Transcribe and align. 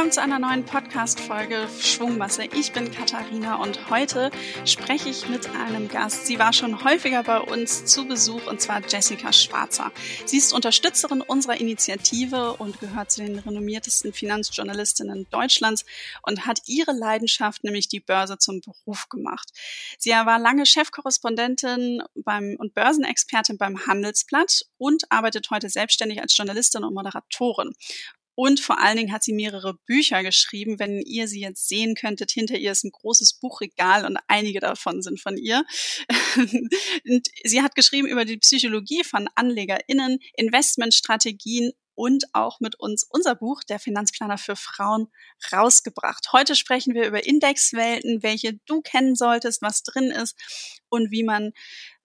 willkommen 0.00 0.12
zu 0.12 0.22
einer 0.22 0.38
neuen 0.38 0.64
Podcast-Folge 0.64 1.68
Schwungmasse. 1.78 2.44
Ich 2.54 2.72
bin 2.72 2.90
Katharina 2.90 3.56
und 3.56 3.90
heute 3.90 4.30
spreche 4.64 5.10
ich 5.10 5.28
mit 5.28 5.50
einem 5.50 5.88
Gast. 5.88 6.26
Sie 6.26 6.38
war 6.38 6.54
schon 6.54 6.82
häufiger 6.82 7.22
bei 7.22 7.38
uns 7.38 7.84
zu 7.84 8.06
Besuch 8.06 8.46
und 8.46 8.62
zwar 8.62 8.80
Jessica 8.88 9.30
Schwarzer. 9.30 9.92
Sie 10.24 10.38
ist 10.38 10.54
Unterstützerin 10.54 11.20
unserer 11.20 11.60
Initiative 11.60 12.54
und 12.54 12.80
gehört 12.80 13.10
zu 13.10 13.22
den 13.22 13.40
renommiertesten 13.40 14.14
Finanzjournalistinnen 14.14 15.26
Deutschlands 15.30 15.84
und 16.22 16.46
hat 16.46 16.62
ihre 16.64 16.92
Leidenschaft, 16.92 17.62
nämlich 17.62 17.88
die 17.88 18.00
Börse, 18.00 18.38
zum 18.38 18.62
Beruf 18.62 19.10
gemacht. 19.10 19.50
Sie 19.98 20.12
war 20.12 20.38
lange 20.38 20.64
Chefkorrespondentin 20.64 22.02
beim, 22.14 22.56
und 22.58 22.72
Börsenexpertin 22.72 23.58
beim 23.58 23.86
Handelsblatt 23.86 24.62
und 24.78 25.12
arbeitet 25.12 25.50
heute 25.50 25.68
selbstständig 25.68 26.22
als 26.22 26.34
Journalistin 26.34 26.84
und 26.84 26.94
Moderatorin. 26.94 27.74
Und 28.42 28.58
vor 28.58 28.80
allen 28.80 28.96
Dingen 28.96 29.12
hat 29.12 29.22
sie 29.22 29.34
mehrere 29.34 29.74
Bücher 29.84 30.22
geschrieben. 30.22 30.78
Wenn 30.78 31.02
ihr 31.02 31.28
sie 31.28 31.40
jetzt 31.40 31.68
sehen 31.68 31.94
könntet, 31.94 32.30
hinter 32.30 32.56
ihr 32.56 32.72
ist 32.72 32.84
ein 32.84 32.90
großes 32.90 33.34
Buchregal 33.34 34.06
und 34.06 34.16
einige 34.28 34.60
davon 34.60 35.02
sind 35.02 35.20
von 35.20 35.36
ihr. 35.36 35.62
und 36.36 37.28
sie 37.44 37.60
hat 37.60 37.74
geschrieben 37.74 38.08
über 38.08 38.24
die 38.24 38.38
Psychologie 38.38 39.04
von 39.04 39.28
AnlegerInnen, 39.34 40.20
Investmentstrategien 40.38 41.72
und 41.94 42.24
auch 42.32 42.60
mit 42.60 42.80
uns 42.80 43.06
unser 43.10 43.34
Buch, 43.34 43.62
der 43.62 43.78
Finanzplaner 43.78 44.38
für 44.38 44.56
Frauen, 44.56 45.08
rausgebracht. 45.52 46.32
Heute 46.32 46.56
sprechen 46.56 46.94
wir 46.94 47.06
über 47.06 47.26
Indexwelten, 47.26 48.22
welche 48.22 48.54
du 48.64 48.80
kennen 48.80 49.16
solltest, 49.16 49.60
was 49.60 49.82
drin 49.82 50.10
ist 50.10 50.34
und 50.88 51.10
wie 51.10 51.24
man 51.24 51.52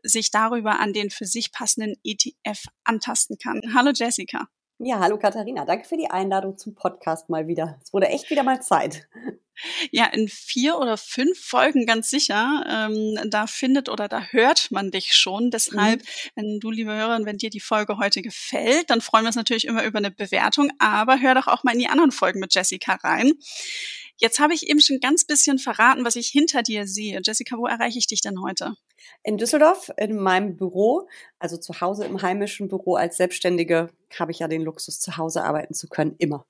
sich 0.03 0.31
darüber 0.31 0.81
an 0.81 0.91
den 0.91 1.11
für 1.11 1.25
sich 1.25 1.53
passenden 1.53 1.95
ETF 2.03 2.65
antasten 2.83 3.37
kann. 3.37 3.61
Hallo 3.73 3.91
Jessica. 3.95 4.49
Ja, 4.77 4.99
hallo 4.99 5.17
Katharina. 5.17 5.63
Danke 5.63 5.87
für 5.87 5.95
die 5.95 6.11
Einladung 6.11 6.57
zum 6.57 6.75
Podcast 6.75 7.29
mal 7.29 7.47
wieder. 7.47 7.79
Es 7.81 7.93
wurde 7.93 8.07
echt 8.07 8.29
wieder 8.29 8.43
mal 8.43 8.61
Zeit. 8.61 9.07
Ja, 9.89 10.07
in 10.07 10.27
vier 10.27 10.77
oder 10.79 10.97
fünf 10.97 11.39
Folgen 11.39 11.85
ganz 11.85 12.09
sicher. 12.09 12.65
Ähm, 12.67 13.17
da 13.29 13.47
findet 13.47 13.87
oder 13.87 14.09
da 14.09 14.21
hört 14.31 14.69
man 14.69 14.91
dich 14.91 15.15
schon. 15.15 15.49
Deshalb, 15.49 16.01
mhm. 16.01 16.29
wenn 16.35 16.59
du, 16.59 16.71
liebe 16.71 16.93
Hörerin, 16.93 17.25
wenn 17.25 17.37
dir 17.37 17.49
die 17.49 17.61
Folge 17.61 17.97
heute 17.97 18.21
gefällt, 18.21 18.89
dann 18.89 18.99
freuen 18.99 19.23
wir 19.23 19.27
uns 19.27 19.37
natürlich 19.37 19.63
immer 19.63 19.85
über 19.85 19.99
eine 19.99 20.11
Bewertung. 20.11 20.73
Aber 20.79 21.21
hör 21.21 21.35
doch 21.35 21.47
auch 21.47 21.63
mal 21.63 21.71
in 21.71 21.79
die 21.79 21.87
anderen 21.87 22.11
Folgen 22.11 22.41
mit 22.41 22.53
Jessica 22.53 22.95
rein. 22.95 23.31
Jetzt 24.17 24.39
habe 24.39 24.53
ich 24.53 24.67
eben 24.69 24.81
schon 24.81 24.99
ganz 24.99 25.25
bisschen 25.25 25.57
verraten, 25.57 26.03
was 26.03 26.17
ich 26.17 26.27
hinter 26.27 26.61
dir 26.61 26.85
sehe. 26.85 27.21
Jessica, 27.23 27.57
wo 27.57 27.65
erreiche 27.65 27.99
ich 27.99 28.07
dich 28.07 28.19
denn 28.19 28.41
heute? 28.41 28.75
In 29.23 29.37
Düsseldorf, 29.37 29.91
in 29.97 30.17
meinem 30.17 30.55
Büro, 30.55 31.07
also 31.39 31.57
zu 31.57 31.81
Hause 31.81 32.05
im 32.05 32.21
heimischen 32.21 32.67
Büro 32.67 32.95
als 32.95 33.17
Selbstständige, 33.17 33.89
habe 34.19 34.31
ich 34.31 34.39
ja 34.39 34.47
den 34.47 34.61
Luxus, 34.61 34.99
zu 34.99 35.17
Hause 35.17 35.43
arbeiten 35.43 35.73
zu 35.73 35.87
können, 35.87 36.15
immer. 36.17 36.45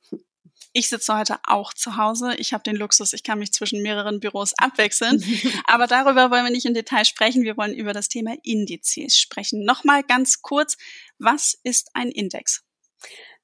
Ich 0.78 0.89
sitze 0.89 1.17
heute 1.17 1.38
auch 1.44 1.73
zu 1.73 1.95
Hause. 1.95 2.36
Ich 2.38 2.53
habe 2.53 2.64
den 2.64 2.76
Luxus, 2.76 3.14
ich 3.14 3.23
kann 3.23 3.39
mich 3.39 3.53
zwischen 3.53 3.81
mehreren 3.81 4.20
Büros 4.20 4.53
abwechseln. 4.58 5.23
Aber 5.67 5.88
darüber 5.88 6.31
wollen 6.31 6.44
wir 6.44 6.52
nicht 6.52 6.66
im 6.66 6.73
Detail 6.73 7.06
sprechen. 7.06 7.44
Wir 7.44 7.56
wollen 7.56 7.73
über 7.73 7.94
das 7.94 8.09
Thema 8.09 8.36
Indizes 8.44 9.17
sprechen. 9.17 9.64
Nochmal 9.64 10.03
ganz 10.03 10.42
kurz, 10.42 10.76
was 11.17 11.58
ist 11.64 11.92
ein 11.94 12.09
Index? 12.09 12.64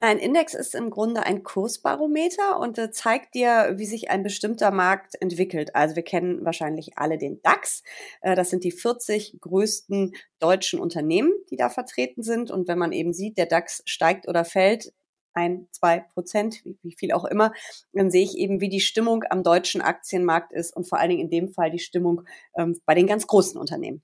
Ein 0.03 0.17
Index 0.17 0.55
ist 0.55 0.73
im 0.73 0.89
Grunde 0.89 1.27
ein 1.27 1.44
Kursbarometer 1.44 2.59
und 2.59 2.80
äh, 2.80 2.89
zeigt 2.89 3.35
dir, 3.35 3.73
wie 3.75 3.85
sich 3.85 4.09
ein 4.09 4.23
bestimmter 4.23 4.71
Markt 4.71 5.13
entwickelt. 5.21 5.75
Also 5.75 5.95
wir 5.95 6.02
kennen 6.02 6.43
wahrscheinlich 6.43 6.97
alle 6.97 7.19
den 7.19 7.39
DAX. 7.43 7.83
Äh, 8.21 8.35
das 8.35 8.49
sind 8.49 8.63
die 8.63 8.71
40 8.71 9.38
größten 9.39 10.16
deutschen 10.39 10.80
Unternehmen, 10.80 11.31
die 11.52 11.55
da 11.55 11.69
vertreten 11.69 12.23
sind. 12.23 12.49
Und 12.49 12.67
wenn 12.67 12.80
man 12.80 12.93
eben 12.93 13.13
sieht, 13.13 13.38
der 13.38 13.45
DAX 13.45 13.83
steigt 13.85 14.27
oder 14.27 14.43
fällt, 14.43 14.91
ein, 15.33 15.67
zwei 15.69 15.99
Prozent, 15.99 16.63
wie 16.81 16.95
viel 16.97 17.11
auch 17.11 17.26
immer, 17.26 17.53
dann 17.93 18.09
sehe 18.09 18.23
ich 18.23 18.36
eben, 18.39 18.59
wie 18.59 18.70
die 18.70 18.81
Stimmung 18.81 19.23
am 19.30 19.43
deutschen 19.43 19.81
Aktienmarkt 19.81 20.52
ist 20.52 20.76
und 20.76 20.89
vor 20.89 20.97
allen 20.97 21.11
Dingen 21.11 21.21
in 21.21 21.30
dem 21.30 21.49
Fall 21.53 21.70
die 21.70 21.77
Stimmung 21.77 22.23
ähm, 22.58 22.81
bei 22.87 22.95
den 22.95 23.05
ganz 23.05 23.27
großen 23.27 23.59
Unternehmen. 23.59 24.02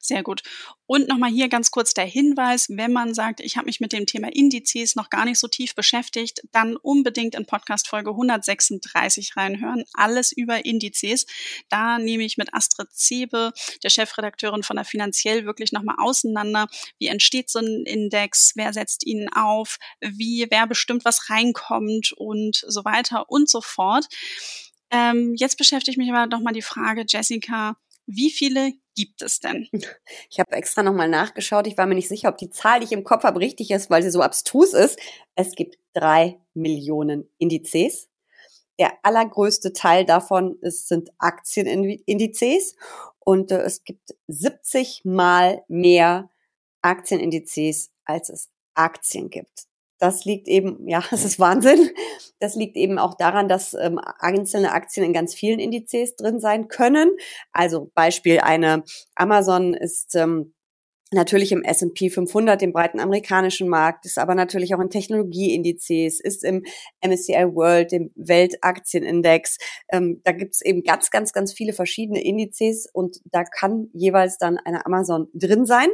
Sehr 0.00 0.22
gut. 0.22 0.42
Und 0.86 1.08
nochmal 1.08 1.30
hier 1.30 1.48
ganz 1.48 1.70
kurz 1.70 1.94
der 1.94 2.04
Hinweis, 2.04 2.66
wenn 2.68 2.92
man 2.92 3.14
sagt, 3.14 3.40
ich 3.40 3.56
habe 3.56 3.66
mich 3.66 3.80
mit 3.80 3.92
dem 3.92 4.04
Thema 4.04 4.28
Indizes 4.30 4.96
noch 4.96 5.08
gar 5.08 5.24
nicht 5.24 5.38
so 5.38 5.48
tief 5.48 5.74
beschäftigt, 5.74 6.42
dann 6.52 6.76
unbedingt 6.76 7.34
in 7.34 7.46
Podcast 7.46 7.88
Folge 7.88 8.10
136 8.10 9.36
reinhören. 9.36 9.84
Alles 9.94 10.30
über 10.32 10.66
Indizes. 10.66 11.24
Da 11.70 11.98
nehme 11.98 12.24
ich 12.24 12.36
mit 12.36 12.52
Astrid 12.52 12.92
Zebe, 12.92 13.52
der 13.82 13.88
Chefredakteurin 13.88 14.62
von 14.62 14.76
der 14.76 14.84
Finanziell, 14.84 15.46
wirklich 15.46 15.72
nochmal 15.72 15.96
auseinander. 15.98 16.66
Wie 16.98 17.06
entsteht 17.06 17.48
so 17.48 17.60
ein 17.60 17.84
Index? 17.86 18.52
Wer 18.54 18.74
setzt 18.74 19.06
ihn 19.06 19.28
auf? 19.34 19.78
Wie, 20.00 20.46
wer 20.50 20.66
bestimmt, 20.66 21.06
was 21.06 21.30
reinkommt 21.30 22.12
und 22.12 22.62
so 22.66 22.84
weiter 22.84 23.30
und 23.30 23.48
so 23.48 23.62
fort. 23.62 24.06
Ähm, 24.90 25.34
jetzt 25.36 25.56
beschäftigt 25.56 25.98
mich 25.98 26.10
aber 26.12 26.26
nochmal 26.26 26.52
die 26.52 26.62
Frage, 26.62 27.04
Jessica, 27.08 27.76
wie 28.06 28.30
viele 28.30 28.72
gibt 28.94 29.22
es 29.22 29.40
denn? 29.40 29.68
Ich 30.30 30.40
habe 30.40 30.52
extra 30.52 30.82
nochmal 30.82 31.08
nachgeschaut. 31.08 31.66
Ich 31.66 31.76
war 31.76 31.86
mir 31.86 31.94
nicht 31.94 32.08
sicher, 32.08 32.28
ob 32.28 32.38
die 32.38 32.50
Zahl, 32.50 32.80
die 32.80 32.86
ich 32.86 32.92
im 32.92 33.04
Kopf 33.04 33.24
habe, 33.24 33.40
richtig 33.40 33.70
ist, 33.70 33.90
weil 33.90 34.02
sie 34.02 34.10
so 34.10 34.20
abstrus 34.20 34.72
ist. 34.72 34.98
Es 35.34 35.54
gibt 35.54 35.78
drei 35.92 36.40
Millionen 36.54 37.28
Indizes. 37.38 38.08
Der 38.78 38.92
allergrößte 39.02 39.72
Teil 39.72 40.04
davon 40.04 40.58
ist, 40.60 40.88
sind 40.88 41.10
Aktienindizes 41.18 42.74
und 43.20 43.52
äh, 43.52 43.62
es 43.62 43.84
gibt 43.84 44.14
70 44.26 45.02
mal 45.04 45.62
mehr 45.68 46.30
Aktienindizes, 46.82 47.92
als 48.04 48.28
es 48.30 48.50
Aktien 48.74 49.30
gibt. 49.30 49.66
Das 50.04 50.26
liegt 50.26 50.48
eben, 50.48 50.86
ja, 50.86 51.02
das 51.10 51.24
ist 51.24 51.40
Wahnsinn. 51.40 51.90
Das 52.38 52.54
liegt 52.54 52.76
eben 52.76 52.98
auch 52.98 53.14
daran, 53.14 53.48
dass 53.48 53.72
ähm, 53.72 53.98
einzelne 54.18 54.72
Aktien 54.72 55.06
in 55.06 55.14
ganz 55.14 55.34
vielen 55.34 55.58
Indizes 55.58 56.14
drin 56.16 56.40
sein 56.40 56.68
können. 56.68 57.16
Also 57.52 57.90
Beispiel 57.94 58.40
eine 58.40 58.84
Amazon 59.14 59.72
ist 59.72 60.14
ähm, 60.14 60.52
natürlich 61.10 61.52
im 61.52 61.62
S&P 61.62 62.10
500, 62.10 62.60
dem 62.60 62.72
breiten 62.72 63.00
amerikanischen 63.00 63.66
Markt, 63.68 64.04
ist 64.04 64.18
aber 64.18 64.34
natürlich 64.34 64.74
auch 64.74 64.80
in 64.80 64.90
Technologieindizes, 64.90 66.20
ist 66.20 66.44
im 66.44 66.64
MSCI 67.02 67.46
World, 67.54 67.92
dem 67.92 68.10
Weltaktienindex. 68.14 69.56
Ähm, 69.90 70.20
da 70.24 70.32
gibt 70.32 70.54
es 70.54 70.60
eben 70.60 70.82
ganz, 70.82 71.10
ganz, 71.10 71.32
ganz 71.32 71.54
viele 71.54 71.72
verschiedene 71.72 72.22
Indizes 72.22 72.90
und 72.92 73.20
da 73.24 73.44
kann 73.44 73.88
jeweils 73.94 74.36
dann 74.36 74.58
eine 74.58 74.84
Amazon 74.84 75.28
drin 75.32 75.64
sein. 75.64 75.88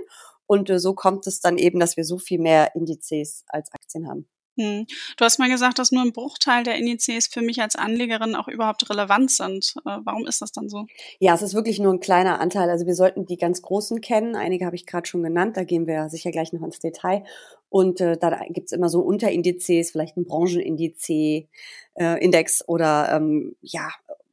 Und 0.51 0.69
äh, 0.69 0.81
so 0.81 0.95
kommt 0.95 1.29
es 1.29 1.41
dann 1.41 1.59
eben, 1.59 1.79
dass 1.79 1.97
wir 1.97 2.03
so 2.03 2.19
viel 2.19 2.41
mehr 2.41 2.75
Indizes 2.75 3.45
als 3.47 3.73
Aktien 3.73 4.09
haben. 4.09 4.27
Hm. 4.59 4.85
Du 5.17 5.25
hast 5.25 5.39
mal 5.39 5.49
gesagt, 5.49 5.79
dass 5.79 5.93
nur 5.93 6.03
ein 6.03 6.13
Bruchteil 6.13 6.65
der 6.65 6.75
Indizes 6.75 7.29
für 7.29 7.41
mich 7.41 7.63
als 7.63 7.77
Anlegerin 7.77 8.35
auch 8.35 8.49
überhaupt 8.49 8.91
relevant 8.91 9.31
sind. 9.31 9.75
Äh, 9.87 9.99
warum 10.03 10.27
ist 10.27 10.43
das 10.43 10.51
dann 10.51 10.69
so? 10.69 10.87
Ja, 11.21 11.35
es 11.35 11.43
ist 11.43 11.55
wirklich 11.55 11.79
nur 11.79 11.93
ein 11.93 12.01
kleiner 12.01 12.41
Anteil. 12.41 12.69
Also 12.69 12.85
wir 12.85 12.97
sollten 12.97 13.27
die 13.27 13.37
ganz 13.37 13.63
großen 13.63 14.01
kennen. 14.01 14.35
Einige 14.35 14.67
habe 14.67 14.75
ich 14.75 14.87
gerade 14.87 15.07
schon 15.07 15.23
genannt. 15.23 15.57
Da 15.57 15.63
gehen 15.63 15.87
wir 15.87 16.09
sicher 16.09 16.33
gleich 16.33 16.53
noch 16.53 16.65
ins 16.65 16.81
Detail. 16.81 17.23
Und 17.69 18.01
äh, 18.01 18.17
da 18.17 18.41
gibt's 18.49 18.73
immer 18.73 18.89
so 18.89 19.03
Unterindizes, 19.03 19.93
vielleicht 19.93 20.17
ein 20.17 20.25
Branchenindiz, 20.25 21.09
äh, 21.09 21.47
Index 21.95 22.67
oder 22.67 23.13
ähm, 23.13 23.55
ja 23.63 23.89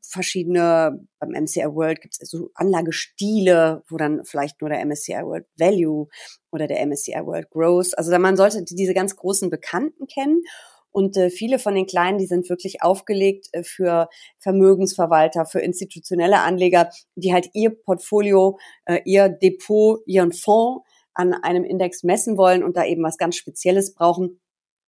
verschiedene, 0.10 1.06
beim 1.20 1.32
MSCI 1.32 1.66
World 1.66 2.02
gibt 2.02 2.16
es 2.20 2.30
so 2.30 2.52
Anlagestile, 2.56 3.84
wo 3.90 3.98
dann 3.98 4.24
vielleicht 4.24 4.62
nur 4.62 4.70
der 4.70 4.86
MSCI 4.86 5.24
World 5.24 5.46
Value 5.58 6.08
oder 6.52 6.68
der 6.68 6.86
MSCI 6.86 7.26
World 7.26 7.50
Growth, 7.50 7.98
also 7.98 8.18
man 8.18 8.38
sollte 8.38 8.64
diese 8.64 8.94
ganz 8.94 9.16
großen 9.16 9.50
Bekannten 9.50 10.08
kennen. 10.08 10.42
Und 10.90 11.16
äh, 11.16 11.30
viele 11.30 11.60
von 11.60 11.76
den 11.76 11.86
kleinen, 11.86 12.18
die 12.18 12.26
sind 12.26 12.50
wirklich 12.50 12.82
aufgelegt 12.82 13.50
äh, 13.52 13.62
für 13.62 14.10
Vermögensverwalter, 14.40 15.46
für 15.46 15.60
institutionelle 15.60 16.40
Anleger, 16.40 16.90
die 17.16 17.34
halt 17.34 17.50
ihr 17.54 17.70
Portfolio, 17.70 18.58
äh, 18.86 19.02
ihr 19.06 19.30
Depot, 19.30 20.00
ihren 20.08 20.32
Fonds 20.32 20.84
an 21.14 21.34
einem 21.34 21.64
Index 21.64 22.04
messen 22.04 22.38
wollen 22.38 22.64
und 22.64 22.78
da 22.78 22.86
eben 22.86 23.04
was 23.04 23.18
ganz 23.18 23.36
Spezielles 23.36 23.94
brauchen. 23.94 24.40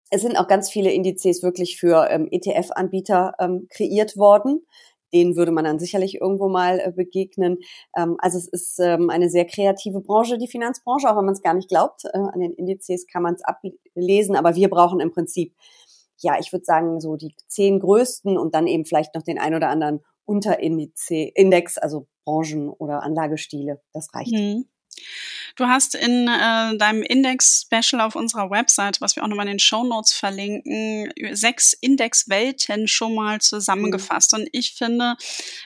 Es 0.10 0.22
sind 0.22 0.38
auch 0.38 0.48
ganz 0.48 0.72
viele 0.72 0.92
Indizes 0.92 1.44
wirklich 1.44 1.78
für 1.80 2.10
ähm, 2.10 2.28
ETF-Anbieter 2.32 3.34
ähm, 3.40 3.68
kreiert 3.70 4.18
worden 4.18 4.66
denen 5.14 5.36
würde 5.36 5.52
man 5.52 5.66
dann 5.66 5.80
sicherlich 5.80 6.22
irgendwo 6.22 6.50
mal 6.50 6.80
äh, 6.80 6.92
begegnen. 6.92 7.58
Ähm, 7.96 8.16
also 8.20 8.38
es 8.38 8.48
ist 8.48 8.80
ähm, 8.80 9.10
eine 9.10 9.30
sehr 9.30 9.46
kreative 9.46 10.02
Branche, 10.02 10.38
die 10.38 10.48
Finanzbranche, 10.48 11.10
auch 11.10 11.18
wenn 11.18 11.26
man 11.26 11.34
es 11.34 11.42
gar 11.42 11.54
nicht 11.54 11.70
glaubt. 11.70 12.06
Äh, 12.06 12.18
an 12.18 12.40
den 12.40 12.54
Indizes 12.54 13.08
kann 13.08 13.24
man 13.24 13.36
es 13.36 13.44
ablesen, 13.44 14.36
aber 14.36 14.56
wir 14.56 14.70
brauchen 14.70 15.00
im 15.00 15.12
Prinzip, 15.12 15.54
ja, 16.20 16.38
ich 16.40 16.52
würde 16.52 16.66
sagen, 16.66 17.00
so 17.00 17.16
die 17.16 17.34
zehn 17.48 17.80
größten 17.80 18.38
und 18.38 18.54
dann 18.56 18.68
eben 18.68 18.86
vielleicht 18.86 19.16
noch 19.16 19.24
den 19.24 19.40
ein 19.40 19.56
oder 19.56 19.70
anderen 19.70 20.02
Unterindex, 20.26 21.78
also 21.78 22.08
Branchen 22.24 22.70
oder 22.70 23.04
Anlagestile. 23.04 23.82
Das 23.94 24.14
reicht. 24.14 24.34
Mhm. 24.34 24.66
Du 25.56 25.66
hast 25.66 25.96
in 25.96 26.28
äh, 26.28 26.78
deinem 26.78 27.04
Index-Special 27.04 28.02
auf 28.02 28.16
unserer 28.16 28.50
Website, 28.50 29.02
was 29.02 29.16
wir 29.16 29.24
auch 29.24 29.28
nochmal 29.28 29.48
in 29.48 29.54
den 29.54 29.60
Show 29.60 29.84
Notes 29.84 30.14
verlinken, 30.14 31.12
sechs 31.32 31.74
Index-Welten 31.74 32.88
schon 32.88 33.16
mal 33.16 33.40
zusammengefasst. 33.42 34.34
Mhm. 34.34 34.40
Und 34.40 34.50
ich 34.52 34.74
finde, 34.76 35.16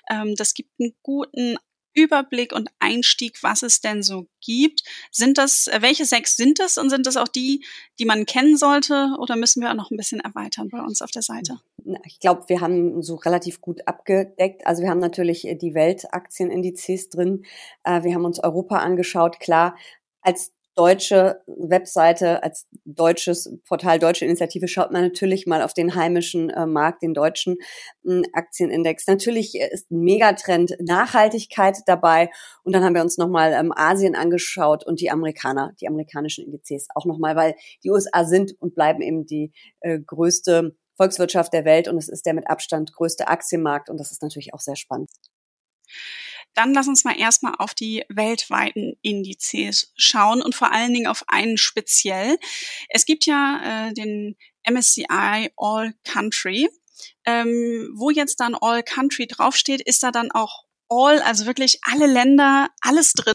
ähm, 0.09 0.35
das 0.35 0.53
gibt 0.53 0.71
einen 0.79 0.95
guten 1.03 1.57
Überblick 1.93 2.53
und 2.53 2.69
Einstieg, 2.79 3.41
was 3.43 3.63
es 3.63 3.81
denn 3.81 4.03
so 4.03 4.27
gibt. 4.41 4.83
Sind 5.11 5.37
das, 5.37 5.67
äh, 5.67 5.81
welche 5.81 6.05
sechs 6.05 6.35
sind 6.35 6.59
es 6.59 6.77
und 6.77 6.89
sind 6.89 7.05
das 7.07 7.17
auch 7.17 7.27
die, 7.27 7.63
die 7.99 8.05
man 8.05 8.25
kennen 8.25 8.57
sollte 8.57 9.15
oder 9.19 9.35
müssen 9.35 9.61
wir 9.61 9.69
auch 9.69 9.75
noch 9.75 9.91
ein 9.91 9.97
bisschen 9.97 10.19
erweitern 10.19 10.69
bei 10.69 10.81
uns 10.81 11.01
auf 11.01 11.11
der 11.11 11.21
Seite? 11.21 11.59
Ich 12.05 12.19
glaube, 12.19 12.43
wir 12.47 12.61
haben 12.61 13.01
so 13.03 13.15
relativ 13.15 13.59
gut 13.61 13.87
abgedeckt. 13.87 14.65
Also 14.65 14.83
wir 14.83 14.89
haben 14.89 14.99
natürlich 14.99 15.45
äh, 15.45 15.55
die 15.55 15.73
Weltaktienindizes 15.73 17.09
drin. 17.09 17.43
Äh, 17.83 18.03
wir 18.03 18.13
haben 18.13 18.25
uns 18.25 18.39
Europa 18.39 18.77
angeschaut. 18.77 19.39
Klar, 19.39 19.75
als 20.21 20.52
deutsche 20.75 21.41
Webseite, 21.45 22.43
als 22.43 22.67
deutsches 22.85 23.51
Portal, 23.67 23.99
deutsche 23.99 24.25
Initiative 24.25 24.67
schaut 24.67 24.91
man 24.91 25.03
natürlich 25.03 25.45
mal 25.45 25.61
auf 25.61 25.73
den 25.73 25.95
heimischen 25.95 26.49
äh, 26.49 26.65
Markt, 26.65 27.03
den 27.03 27.13
deutschen 27.13 27.57
äh, 28.05 28.21
Aktienindex. 28.33 29.07
Natürlich 29.07 29.55
ist 29.55 29.91
ein 29.91 29.99
Megatrend 29.99 30.75
Nachhaltigkeit 30.79 31.77
dabei. 31.85 32.29
Und 32.63 32.73
dann 32.73 32.83
haben 32.83 32.95
wir 32.95 33.01
uns 33.01 33.17
nochmal 33.17 33.53
ähm, 33.53 33.71
Asien 33.75 34.15
angeschaut 34.15 34.85
und 34.85 34.99
die 34.99 35.11
Amerikaner, 35.11 35.73
die 35.79 35.87
amerikanischen 35.87 36.45
Indizes 36.45 36.87
auch 36.95 37.05
nochmal, 37.05 37.35
weil 37.35 37.55
die 37.83 37.91
USA 37.91 38.25
sind 38.25 38.53
und 38.59 38.75
bleiben 38.75 39.01
eben 39.01 39.25
die 39.25 39.51
äh, 39.81 39.99
größte 39.99 40.75
Volkswirtschaft 40.95 41.53
der 41.53 41.65
Welt 41.65 41.87
und 41.87 41.97
es 41.97 42.09
ist 42.09 42.25
der 42.25 42.33
mit 42.33 42.47
Abstand 42.49 42.93
größte 42.93 43.27
Aktienmarkt 43.27 43.89
und 43.89 43.99
das 43.99 44.11
ist 44.11 44.21
natürlich 44.21 44.53
auch 44.53 44.59
sehr 44.59 44.75
spannend. 44.75 45.09
Dann 46.53 46.73
lass 46.73 46.87
uns 46.87 47.03
mal 47.03 47.17
erstmal 47.17 47.55
auf 47.57 47.73
die 47.73 48.03
weltweiten 48.09 48.97
Indizes 49.01 49.91
schauen 49.95 50.41
und 50.41 50.55
vor 50.55 50.71
allen 50.71 50.93
Dingen 50.93 51.07
auf 51.07 51.23
einen 51.27 51.57
speziell. 51.57 52.37
Es 52.89 53.05
gibt 53.05 53.25
ja 53.25 53.87
äh, 53.89 53.93
den 53.93 54.35
MSCI 54.69 55.51
All 55.57 55.93
Country. 56.03 56.69
Ähm, 57.25 57.89
wo 57.95 58.11
jetzt 58.11 58.39
dann 58.39 58.55
All 58.55 58.83
Country 58.83 59.27
draufsteht, 59.27 59.81
ist 59.81 60.03
da 60.03 60.11
dann 60.11 60.31
auch 60.31 60.63
All, 60.89 61.21
also 61.21 61.45
wirklich 61.45 61.79
alle 61.83 62.05
Länder, 62.05 62.69
alles 62.81 63.13
drin. 63.13 63.33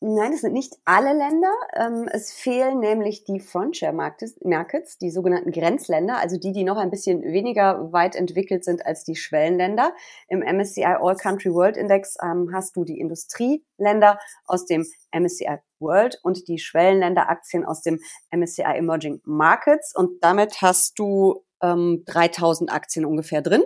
Nein, 0.00 0.34
es 0.34 0.42
sind 0.42 0.52
nicht 0.52 0.74
alle 0.84 1.14
Länder. 1.14 1.52
Ähm, 1.74 2.06
es 2.12 2.30
fehlen 2.30 2.80
nämlich 2.80 3.24
die 3.24 3.40
Frontier 3.40 3.92
Markets, 3.92 4.98
die 4.98 5.10
sogenannten 5.10 5.52
Grenzländer, 5.52 6.18
also 6.18 6.36
die, 6.36 6.52
die 6.52 6.64
noch 6.64 6.76
ein 6.76 6.90
bisschen 6.90 7.22
weniger 7.22 7.92
weit 7.92 8.14
entwickelt 8.14 8.62
sind 8.62 8.84
als 8.84 9.04
die 9.04 9.16
Schwellenländer. 9.16 9.94
Im 10.28 10.40
MSCI 10.40 10.84
All 10.84 11.16
Country 11.16 11.50
World 11.50 11.78
Index 11.78 12.16
ähm, 12.22 12.50
hast 12.52 12.76
du 12.76 12.84
die 12.84 13.00
Industrieländer 13.00 14.18
aus 14.44 14.66
dem 14.66 14.84
MSCI 15.12 15.60
World 15.78 16.20
und 16.22 16.46
die 16.46 16.58
Schwellenländeraktien 16.58 17.64
aus 17.64 17.80
dem 17.80 17.98
MSCI 18.30 18.76
Emerging 18.76 19.22
Markets. 19.24 19.94
Und 19.96 20.22
damit 20.22 20.60
hast 20.60 20.98
du 20.98 21.42
ähm, 21.62 22.02
3000 22.06 22.70
Aktien 22.70 23.06
ungefähr 23.06 23.40
drin. 23.40 23.62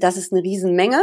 Das 0.00 0.16
ist 0.16 0.32
eine 0.32 0.42
Riesenmenge, 0.42 1.02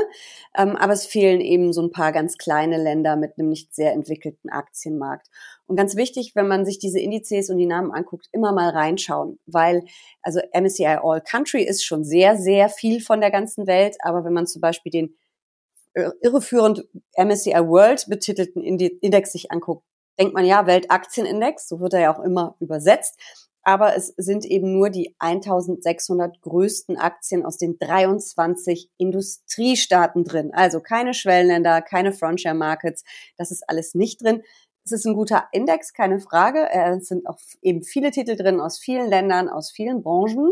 ähm, 0.58 0.76
aber 0.76 0.94
es 0.94 1.06
fehlen 1.06 1.42
eben 1.42 1.74
so 1.74 1.82
ein 1.82 1.92
paar 1.92 2.12
ganz 2.12 2.38
kleine 2.38 2.82
Länder 2.82 3.16
mit 3.16 3.38
einem 3.38 3.50
nicht 3.50 3.74
sehr 3.74 3.94
entwickelten 3.94 4.50
Aktienmarkt. 4.50 5.28
Und 5.68 5.76
ganz 5.76 5.96
wichtig, 5.96 6.34
wenn 6.36 6.48
man 6.48 6.66
sich 6.66 6.80
diese 6.80 7.00
Indizes 7.00 7.50
und 7.50 7.58
die 7.58 7.66
Namen 7.66 7.92
anguckt, 7.92 8.28
immer 8.32 8.52
mal 8.52 8.70
reinschauen, 8.70 9.40
weil 9.46 9.84
also 10.22 10.40
MSCI 10.54 11.00
All 11.02 11.22
Country 11.22 11.64
ist 11.64 11.84
schon 11.84 12.04
sehr, 12.04 12.38
sehr 12.38 12.70
viel 12.70 13.02
von 13.02 13.22
der 13.22 13.32
ganzen 13.32 13.68
Welt, 13.68 13.98
aber 14.00 14.24
wenn 14.26 14.34
man 14.34 14.48
zum 14.48 14.62
Beispiel 14.62 14.92
den 14.92 15.16
äh, 15.94 16.10
irreführend 16.22 16.88
MSCI 17.18 17.68
World 17.68 18.06
betitelten 18.10 18.62
Index 18.62 19.32
sich 19.32 19.52
anguckt, 19.52 19.84
denkt 20.20 20.34
man 20.34 20.46
ja 20.46 20.66
Weltaktienindex, 20.66 21.68
so 21.68 21.80
wird 21.80 21.94
er 21.94 22.02
ja 22.02 22.16
auch 22.16 22.24
immer 22.24 22.56
übersetzt 22.60 23.20
aber 23.66 23.98
es 23.98 24.14
sind 24.16 24.46
eben 24.46 24.72
nur 24.72 24.92
die 24.92 25.16
1600 25.18 26.40
größten 26.42 26.98
Aktien 26.98 27.44
aus 27.44 27.58
den 27.58 27.80
23 27.80 28.92
Industriestaaten 28.98 30.24
drin. 30.24 30.52
Also 30.54 30.80
keine 30.80 31.16
Schwellenländer, 31.16 31.82
keine 31.82 32.14
Frontier 32.14 32.54
Markets, 32.54 33.04
das 33.38 33.50
ist 33.50 33.68
alles 33.68 33.96
nicht 33.96 34.24
drin. 34.24 34.44
Es 34.86 34.92
ist 34.92 35.06
ein 35.06 35.16
guter 35.16 35.46
Index, 35.52 35.94
keine 35.94 36.20
Frage. 36.20 36.70
Es 36.70 37.08
sind 37.08 37.26
auch 37.28 37.40
eben 37.64 37.82
viele 37.82 38.12
Titel 38.12 38.36
drin 38.36 38.62
aus 38.62 38.78
vielen 38.78 39.10
Ländern, 39.10 39.50
aus 39.50 39.72
vielen 39.72 40.04
Branchen. 40.04 40.52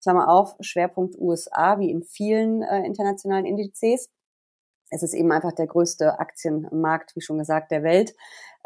Klammer 0.00 0.28
auf, 0.28 0.54
Schwerpunkt 0.60 1.18
USA, 1.18 1.80
wie 1.80 1.90
in 1.90 2.04
vielen 2.04 2.62
äh, 2.62 2.84
internationalen 2.84 3.46
Indizes. 3.46 4.10
Es 4.90 5.02
ist 5.02 5.14
eben 5.14 5.32
einfach 5.32 5.52
der 5.52 5.66
größte 5.66 6.20
Aktienmarkt, 6.20 7.16
wie 7.16 7.20
schon 7.20 7.38
gesagt, 7.38 7.72
der 7.72 7.82
Welt. 7.82 8.14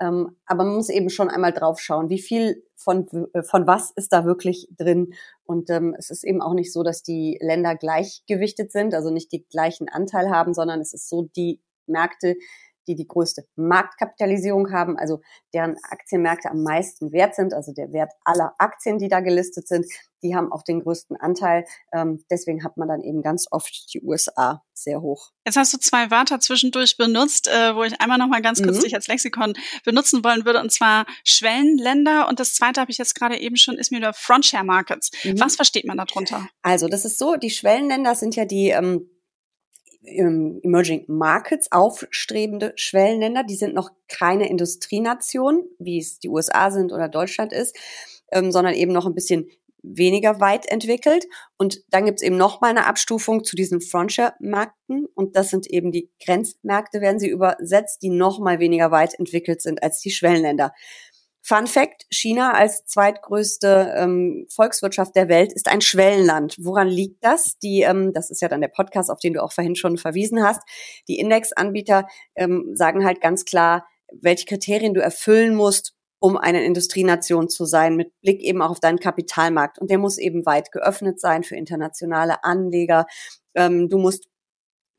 Ähm, 0.00 0.36
aber 0.46 0.64
man 0.64 0.76
muss 0.76 0.88
eben 0.88 1.10
schon 1.10 1.28
einmal 1.28 1.52
drauf 1.52 1.80
schauen, 1.80 2.08
wie 2.08 2.20
viel 2.20 2.64
von, 2.76 3.08
äh, 3.32 3.42
von 3.42 3.66
was 3.66 3.90
ist 3.90 4.12
da 4.12 4.24
wirklich 4.24 4.68
drin. 4.76 5.12
Und 5.44 5.70
ähm, 5.70 5.94
es 5.98 6.10
ist 6.10 6.24
eben 6.24 6.40
auch 6.40 6.54
nicht 6.54 6.72
so, 6.72 6.82
dass 6.82 7.02
die 7.02 7.38
Länder 7.40 7.74
gleichgewichtet 7.74 8.70
sind, 8.70 8.94
also 8.94 9.10
nicht 9.10 9.32
die 9.32 9.44
gleichen 9.48 9.88
Anteil 9.88 10.30
haben, 10.30 10.54
sondern 10.54 10.80
es 10.80 10.94
ist 10.94 11.08
so, 11.08 11.28
die 11.36 11.60
Märkte, 11.86 12.36
die 12.88 12.96
die 12.96 13.06
größte 13.06 13.46
Marktkapitalisierung 13.56 14.72
haben, 14.72 14.98
also 14.98 15.20
deren 15.54 15.76
Aktienmärkte 15.90 16.50
am 16.50 16.62
meisten 16.62 17.12
wert 17.12 17.34
sind, 17.34 17.54
also 17.54 17.72
der 17.72 17.92
Wert 17.92 18.12
aller 18.24 18.54
Aktien, 18.58 18.98
die 18.98 19.08
da 19.08 19.20
gelistet 19.20 19.68
sind, 19.68 19.86
die 20.22 20.34
haben 20.34 20.50
auch 20.50 20.62
den 20.62 20.80
größten 20.80 21.16
Anteil. 21.16 21.64
Ähm, 21.92 22.24
deswegen 22.30 22.64
hat 22.64 22.76
man 22.76 22.88
dann 22.88 23.02
eben 23.02 23.22
ganz 23.22 23.46
oft 23.50 23.92
die 23.94 24.02
USA 24.02 24.64
sehr 24.74 25.00
hoch. 25.00 25.30
Jetzt 25.44 25.56
hast 25.56 25.72
du 25.72 25.78
zwei 25.78 26.10
Wörter 26.10 26.40
zwischendurch 26.40 26.96
benutzt, 26.96 27.48
äh, 27.48 27.74
wo 27.74 27.84
ich 27.84 28.00
einmal 28.00 28.18
noch 28.18 28.26
mal 28.26 28.42
ganz 28.42 28.62
kurz 28.62 28.78
mhm. 28.78 28.82
dich 28.82 28.94
als 28.94 29.06
Lexikon 29.06 29.54
benutzen 29.84 30.24
wollen 30.24 30.44
würde, 30.44 30.60
und 30.60 30.72
zwar 30.72 31.06
Schwellenländer. 31.24 32.28
Und 32.28 32.40
das 32.40 32.54
zweite 32.54 32.80
habe 32.80 32.90
ich 32.90 32.98
jetzt 32.98 33.14
gerade 33.14 33.38
eben 33.38 33.56
schon, 33.56 33.76
ist 33.76 33.92
mir 33.92 34.00
der 34.00 34.12
Frontier 34.12 34.64
Markets. 34.64 35.10
Mhm. 35.24 35.40
Was 35.40 35.56
versteht 35.56 35.86
man 35.86 35.98
darunter? 35.98 36.48
Also 36.62 36.88
das 36.88 37.04
ist 37.04 37.18
so, 37.18 37.36
die 37.36 37.50
Schwellenländer 37.50 38.14
sind 38.14 38.34
ja 38.36 38.44
die 38.44 38.70
ähm, 38.70 39.08
Emerging 40.02 41.04
Markets, 41.08 41.70
aufstrebende 41.72 42.72
Schwellenländer, 42.76 43.44
die 43.44 43.56
sind 43.56 43.74
noch 43.74 43.90
keine 44.08 44.48
Industrienation, 44.48 45.64
wie 45.78 45.98
es 45.98 46.18
die 46.18 46.28
USA 46.28 46.70
sind 46.70 46.92
oder 46.92 47.08
Deutschland 47.08 47.52
ist, 47.52 47.76
ähm, 48.32 48.52
sondern 48.52 48.74
eben 48.74 48.92
noch 48.92 49.06
ein 49.06 49.14
bisschen 49.14 49.48
weniger 49.82 50.40
weit 50.40 50.66
entwickelt. 50.66 51.26
Und 51.56 51.82
dann 51.90 52.04
gibt's 52.04 52.22
eben 52.22 52.36
noch 52.36 52.60
mal 52.60 52.70
eine 52.70 52.86
Abstufung 52.86 53.44
zu 53.44 53.56
diesen 53.56 53.80
Frontier-Märkten. 53.80 55.06
Und 55.14 55.36
das 55.36 55.50
sind 55.50 55.66
eben 55.68 55.92
die 55.92 56.10
Grenzmärkte, 56.24 57.00
werden 57.00 57.18
sie 57.18 57.28
übersetzt, 57.28 58.02
die 58.02 58.10
noch 58.10 58.38
mal 58.38 58.58
weniger 58.58 58.90
weit 58.90 59.18
entwickelt 59.18 59.62
sind 59.62 59.82
als 59.82 60.00
die 60.00 60.10
Schwellenländer. 60.10 60.72
Fun 61.42 61.66
Fact, 61.66 62.04
China 62.10 62.52
als 62.52 62.84
zweitgrößte 62.84 63.94
ähm, 63.96 64.46
Volkswirtschaft 64.50 65.16
der 65.16 65.28
Welt 65.28 65.52
ist 65.52 65.68
ein 65.68 65.80
Schwellenland. 65.80 66.56
Woran 66.58 66.88
liegt 66.88 67.24
das? 67.24 67.58
Die, 67.58 67.82
ähm, 67.82 68.12
das 68.12 68.30
ist 68.30 68.42
ja 68.42 68.48
dann 68.48 68.60
der 68.60 68.68
Podcast, 68.68 69.10
auf 69.10 69.18
den 69.18 69.34
du 69.34 69.42
auch 69.42 69.52
vorhin 69.52 69.76
schon 69.76 69.96
verwiesen 69.96 70.42
hast. 70.42 70.60
Die 71.08 71.18
Indexanbieter 71.18 72.06
ähm, 72.34 72.72
sagen 72.74 73.04
halt 73.04 73.20
ganz 73.20 73.44
klar, 73.44 73.86
welche 74.12 74.46
Kriterien 74.46 74.94
du 74.94 75.00
erfüllen 75.00 75.54
musst, 75.54 75.94
um 76.20 76.36
eine 76.36 76.64
Industrienation 76.64 77.48
zu 77.48 77.64
sein, 77.64 77.96
mit 77.96 78.12
Blick 78.20 78.42
eben 78.42 78.60
auch 78.60 78.70
auf 78.70 78.80
deinen 78.80 78.98
Kapitalmarkt. 78.98 79.78
Und 79.78 79.90
der 79.90 79.98
muss 79.98 80.18
eben 80.18 80.44
weit 80.46 80.72
geöffnet 80.72 81.20
sein 81.20 81.44
für 81.44 81.56
internationale 81.56 82.42
Anleger. 82.44 83.06
Ähm, 83.54 83.88
du 83.88 83.98
musst 83.98 84.28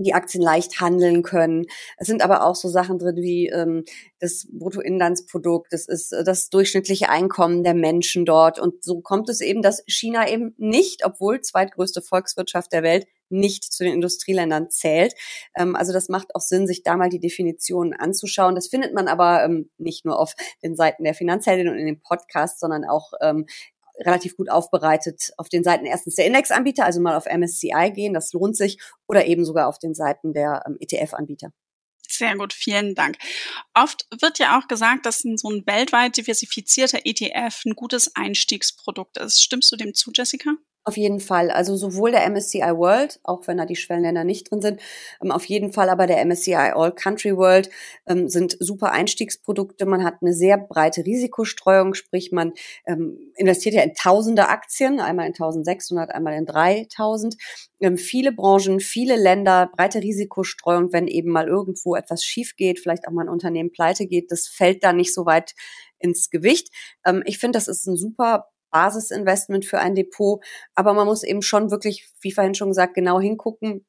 die 0.03 0.13
Aktien 0.13 0.43
leicht 0.43 0.79
handeln 0.81 1.23
können. 1.23 1.65
Es 1.97 2.07
sind 2.07 2.23
aber 2.23 2.45
auch 2.45 2.55
so 2.55 2.69
Sachen 2.69 2.99
drin 2.99 3.17
wie 3.17 3.47
ähm, 3.47 3.83
das 4.19 4.47
Bruttoinlandsprodukt, 4.51 5.71
das 5.71 5.87
ist 5.87 6.11
äh, 6.11 6.23
das 6.23 6.49
durchschnittliche 6.49 7.09
Einkommen 7.09 7.63
der 7.63 7.73
Menschen 7.73 8.25
dort. 8.25 8.59
Und 8.59 8.83
so 8.83 9.01
kommt 9.01 9.29
es 9.29 9.41
eben, 9.41 9.61
dass 9.61 9.83
China 9.87 10.29
eben 10.29 10.53
nicht, 10.57 11.05
obwohl 11.05 11.41
zweitgrößte 11.41 12.01
Volkswirtschaft 12.01 12.71
der 12.71 12.83
Welt, 12.83 13.07
nicht 13.29 13.63
zu 13.63 13.83
den 13.83 13.93
Industrieländern 13.93 14.69
zählt. 14.69 15.13
Ähm, 15.55 15.75
also 15.75 15.93
das 15.93 16.09
macht 16.09 16.35
auch 16.35 16.41
Sinn, 16.41 16.67
sich 16.67 16.83
da 16.83 16.95
mal 16.95 17.09
die 17.09 17.19
Definitionen 17.19 17.93
anzuschauen. 17.93 18.55
Das 18.55 18.67
findet 18.67 18.93
man 18.93 19.07
aber 19.07 19.43
ähm, 19.43 19.69
nicht 19.77 20.05
nur 20.05 20.19
auf 20.19 20.33
den 20.63 20.75
Seiten 20.75 21.03
der 21.03 21.13
Finanzheldin 21.13 21.69
und 21.69 21.77
in 21.77 21.85
dem 21.85 22.01
Podcast, 22.01 22.59
sondern 22.59 22.85
auch 22.85 23.13
ähm, 23.21 23.45
relativ 23.99 24.35
gut 24.37 24.49
aufbereitet 24.49 25.31
auf 25.37 25.49
den 25.49 25.63
Seiten 25.63 25.85
erstens 25.85 26.15
der 26.15 26.25
Indexanbieter, 26.25 26.85
also 26.85 27.01
mal 27.01 27.15
auf 27.15 27.25
MSCI 27.25 27.91
gehen, 27.93 28.13
das 28.13 28.33
lohnt 28.33 28.55
sich, 28.55 28.79
oder 29.07 29.25
eben 29.25 29.45
sogar 29.45 29.67
auf 29.67 29.79
den 29.79 29.93
Seiten 29.93 30.33
der 30.33 30.63
ähm, 30.65 30.77
ETF-Anbieter. 30.79 31.51
Sehr 32.07 32.35
gut, 32.35 32.53
vielen 32.53 32.95
Dank. 32.95 33.17
Oft 33.75 34.07
wird 34.19 34.39
ja 34.39 34.59
auch 34.59 34.67
gesagt, 34.67 35.05
dass 35.05 35.19
so 35.19 35.49
ein 35.49 35.65
weltweit 35.67 36.17
diversifizierter 36.17 36.99
ETF 37.03 37.61
ein 37.65 37.75
gutes 37.75 38.15
Einstiegsprodukt 38.15 39.17
ist. 39.17 39.41
Stimmst 39.41 39.71
du 39.71 39.75
dem 39.75 39.93
zu, 39.93 40.11
Jessica? 40.13 40.55
Auf 40.89 40.97
jeden 40.97 41.19
Fall. 41.19 41.51
Also 41.51 41.75
sowohl 41.75 42.09
der 42.09 42.27
MSCI 42.27 42.75
World, 42.75 43.19
auch 43.21 43.45
wenn 43.45 43.57
da 43.57 43.67
die 43.67 43.75
Schwellenländer 43.75 44.23
nicht 44.23 44.49
drin 44.49 44.59
sind, 44.59 44.81
ähm, 45.23 45.29
auf 45.29 45.45
jeden 45.45 45.71
Fall 45.71 45.87
aber 45.87 46.07
der 46.07 46.19
MSCI 46.25 46.55
All 46.73 46.91
Country 46.91 47.37
World 47.37 47.69
ähm, 48.07 48.27
sind 48.27 48.57
super 48.59 48.91
Einstiegsprodukte. 48.91 49.85
Man 49.85 50.03
hat 50.03 50.15
eine 50.21 50.33
sehr 50.33 50.57
breite 50.57 51.05
Risikostreuung, 51.05 51.93
sprich 51.93 52.31
man 52.31 52.53
ähm, 52.87 53.19
investiert 53.35 53.75
ja 53.75 53.83
in 53.83 53.93
tausende 53.93 54.47
Aktien, 54.47 54.99
einmal 54.99 55.27
in 55.27 55.33
1600, 55.33 56.09
einmal 56.09 56.33
in 56.33 56.47
3000. 56.47 57.35
Ähm, 57.79 57.95
viele 57.99 58.31
Branchen, 58.31 58.79
viele 58.79 59.15
Länder, 59.15 59.69
breite 59.71 60.01
Risikostreuung, 60.01 60.91
wenn 60.91 61.07
eben 61.07 61.29
mal 61.29 61.47
irgendwo 61.47 61.95
etwas 61.95 62.23
schief 62.23 62.55
geht, 62.55 62.79
vielleicht 62.79 63.07
auch 63.07 63.11
mal 63.11 63.25
ein 63.25 63.29
Unternehmen 63.29 63.71
pleite 63.71 64.07
geht, 64.07 64.31
das 64.31 64.47
fällt 64.47 64.83
da 64.83 64.91
nicht 64.91 65.13
so 65.13 65.27
weit 65.27 65.53
ins 65.99 66.31
Gewicht. 66.31 66.69
Ich 67.25 67.39
finde, 67.39 67.57
das 67.57 67.67
ist 67.67 67.85
ein 67.85 67.97
super 67.97 68.45
Basisinvestment 68.71 69.65
für 69.65 69.79
ein 69.79 69.95
Depot. 69.95 70.43
Aber 70.75 70.93
man 70.93 71.05
muss 71.05 71.23
eben 71.23 71.41
schon 71.41 71.71
wirklich, 71.71 72.09
wie 72.21 72.31
vorhin 72.31 72.55
schon 72.55 72.69
gesagt, 72.69 72.93
genau 72.93 73.19
hingucken, 73.19 73.85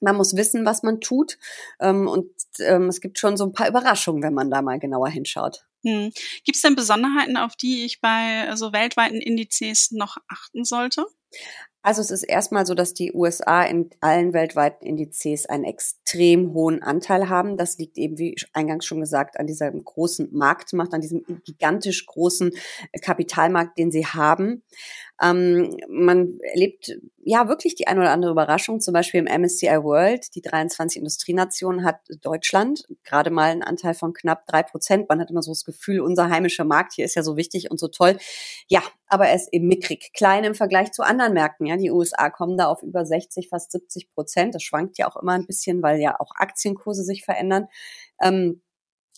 man 0.00 0.16
muss 0.16 0.36
wissen, 0.36 0.64
was 0.64 0.82
man 0.82 1.00
tut. 1.00 1.38
Ähm, 1.78 2.08
und 2.08 2.30
ähm, 2.60 2.88
es 2.88 3.00
gibt 3.00 3.18
schon 3.18 3.36
so 3.36 3.44
ein 3.44 3.52
paar 3.52 3.68
Überraschungen, 3.68 4.22
wenn 4.22 4.34
man 4.34 4.50
da 4.50 4.62
mal 4.62 4.78
genauer 4.78 5.08
hinschaut. 5.08 5.66
Hm. 5.84 6.12
Gibt 6.44 6.56
es 6.56 6.62
denn 6.62 6.74
Besonderheiten, 6.74 7.36
auf 7.36 7.56
die 7.56 7.84
ich 7.84 8.00
bei 8.00 8.44
so 8.44 8.50
also 8.50 8.72
weltweiten 8.72 9.20
Indizes 9.20 9.90
noch 9.92 10.16
achten 10.28 10.64
sollte? 10.64 11.06
Also 11.82 12.02
es 12.02 12.10
ist 12.10 12.24
erstmal 12.24 12.66
so, 12.66 12.74
dass 12.74 12.92
die 12.92 13.12
USA 13.14 13.62
in 13.62 13.88
allen 14.00 14.34
weltweiten 14.34 14.84
Indizes 14.84 15.46
einen 15.46 15.64
extrem 15.64 16.52
hohen 16.52 16.82
Anteil 16.82 17.30
haben. 17.30 17.56
Das 17.56 17.78
liegt 17.78 17.96
eben, 17.96 18.18
wie 18.18 18.36
eingangs 18.52 18.84
schon 18.84 19.00
gesagt, 19.00 19.40
an 19.40 19.46
diesem 19.46 19.82
großen 19.82 20.28
Marktmacht, 20.30 20.92
an 20.92 21.00
diesem 21.00 21.24
gigantisch 21.44 22.04
großen 22.04 22.52
Kapitalmarkt, 23.00 23.78
den 23.78 23.90
sie 23.90 24.04
haben. 24.04 24.62
Ähm, 25.22 25.76
man 25.88 26.38
erlebt 26.40 26.96
ja 27.22 27.48
wirklich 27.48 27.74
die 27.74 27.86
eine 27.86 28.00
oder 28.00 28.12
andere 28.12 28.30
Überraschung. 28.30 28.80
Zum 28.80 28.94
Beispiel 28.94 29.20
im 29.20 29.42
MSCI 29.42 29.82
World, 29.82 30.34
die 30.34 30.40
23 30.40 30.98
Industrienationen, 30.98 31.84
hat 31.84 32.00
Deutschland 32.22 32.86
gerade 33.04 33.30
mal 33.30 33.50
einen 33.50 33.62
Anteil 33.62 33.94
von 33.94 34.14
knapp 34.14 34.46
drei 34.46 34.62
Prozent. 34.62 35.08
Man 35.08 35.20
hat 35.20 35.30
immer 35.30 35.42
so 35.42 35.50
das 35.50 35.64
Gefühl, 35.64 36.00
unser 36.00 36.30
heimischer 36.30 36.64
Markt 36.64 36.94
hier 36.94 37.04
ist 37.04 37.14
ja 37.14 37.22
so 37.22 37.36
wichtig 37.36 37.70
und 37.70 37.78
so 37.78 37.88
toll. 37.88 38.16
Ja, 38.68 38.82
aber 39.06 39.28
er 39.28 39.36
ist 39.36 39.52
eben 39.52 39.66
mickrig, 39.68 40.12
klein 40.14 40.44
im 40.44 40.54
Vergleich 40.54 40.92
zu 40.92 41.02
anderen 41.02 41.34
Märkten. 41.34 41.66
Ja, 41.66 41.76
die 41.76 41.90
USA 41.90 42.30
kommen 42.30 42.56
da 42.56 42.66
auf 42.66 42.82
über 42.82 43.04
60, 43.04 43.48
fast 43.48 43.72
70 43.72 44.12
Prozent. 44.14 44.54
Das 44.54 44.62
schwankt 44.62 44.96
ja 44.96 45.06
auch 45.06 45.16
immer 45.16 45.32
ein 45.32 45.46
bisschen, 45.46 45.82
weil 45.82 46.00
ja 46.00 46.18
auch 46.18 46.32
Aktienkurse 46.34 47.04
sich 47.04 47.24
verändern. 47.24 47.66
Ähm, 48.22 48.62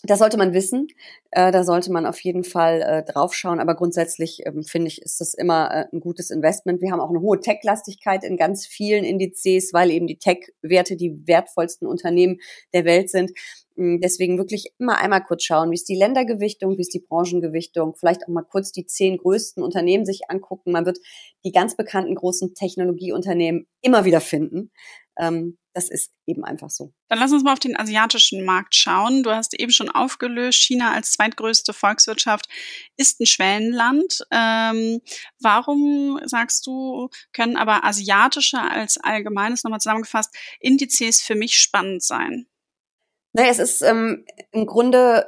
das 0.05 0.19
sollte 0.19 0.37
man 0.37 0.53
wissen. 0.53 0.87
Äh, 1.31 1.51
da 1.53 1.63
sollte 1.63 1.91
man 1.91 2.05
auf 2.05 2.19
jeden 2.19 2.43
Fall 2.43 2.81
äh, 2.81 3.03
draufschauen. 3.09 3.59
Aber 3.59 3.73
grundsätzlich 3.75 4.45
ähm, 4.45 4.63
finde 4.63 4.89
ich, 4.89 5.01
ist 5.01 5.21
das 5.21 5.33
immer 5.33 5.71
äh, 5.71 5.85
ein 5.93 6.01
gutes 6.01 6.29
Investment. 6.29 6.81
Wir 6.81 6.91
haben 6.91 6.99
auch 6.99 7.09
eine 7.09 7.21
hohe 7.21 7.39
Tech-Lastigkeit 7.39 8.25
in 8.25 8.35
ganz 8.35 8.65
vielen 8.65 9.05
Indizes, 9.05 9.71
weil 9.71 9.91
eben 9.91 10.05
die 10.05 10.17
Tech-Werte 10.17 10.97
die 10.97 11.25
wertvollsten 11.25 11.87
Unternehmen 11.87 12.39
der 12.73 12.83
Welt 12.83 13.09
sind. 13.09 13.31
Mm, 13.75 13.99
deswegen 14.01 14.37
wirklich 14.37 14.73
immer 14.77 14.97
einmal 14.97 15.23
kurz 15.23 15.43
schauen, 15.43 15.71
wie 15.71 15.75
ist 15.75 15.87
die 15.87 15.95
Ländergewichtung, 15.95 16.77
wie 16.77 16.81
ist 16.81 16.93
die 16.93 17.05
Branchengewichtung, 17.07 17.95
vielleicht 17.95 18.23
auch 18.23 18.31
mal 18.31 18.43
kurz 18.43 18.73
die 18.73 18.85
zehn 18.85 19.17
größten 19.17 19.63
Unternehmen 19.63 20.05
sich 20.05 20.29
angucken. 20.29 20.73
Man 20.73 20.85
wird 20.85 20.99
die 21.45 21.53
ganz 21.53 21.77
bekannten 21.77 22.15
großen 22.15 22.53
Technologieunternehmen 22.55 23.67
immer 23.81 24.03
wieder 24.03 24.21
finden. 24.21 24.71
Ähm, 25.17 25.57
das 25.73 25.89
ist 25.89 26.11
eben 26.27 26.43
einfach 26.43 26.69
so. 26.69 26.93
Dann 27.09 27.19
lass 27.19 27.31
uns 27.31 27.43
mal 27.43 27.53
auf 27.53 27.59
den 27.59 27.77
asiatischen 27.77 28.45
Markt 28.45 28.75
schauen. 28.75 29.23
Du 29.23 29.31
hast 29.31 29.59
eben 29.59 29.71
schon 29.71 29.89
aufgelöst, 29.89 30.59
China 30.59 30.93
als 30.93 31.13
zweitgrößte 31.13 31.73
Volkswirtschaft 31.73 32.47
ist 32.95 33.19
ein 33.19 33.25
Schwellenland. 33.25 34.19
Ähm, 34.31 35.01
warum 35.39 36.19
sagst 36.25 36.67
du, 36.67 37.09
können 37.33 37.57
aber 37.57 37.83
asiatische 37.83 38.59
als 38.59 38.97
allgemeines 38.97 39.63
nochmal 39.63 39.79
zusammengefasst 39.79 40.35
Indizes 40.59 41.21
für 41.21 41.35
mich 41.35 41.57
spannend 41.57 42.03
sein? 42.03 42.45
Naja, 43.33 43.49
es 43.49 43.59
ist 43.59 43.81
ähm, 43.81 44.25
im 44.51 44.67
Grunde 44.67 45.25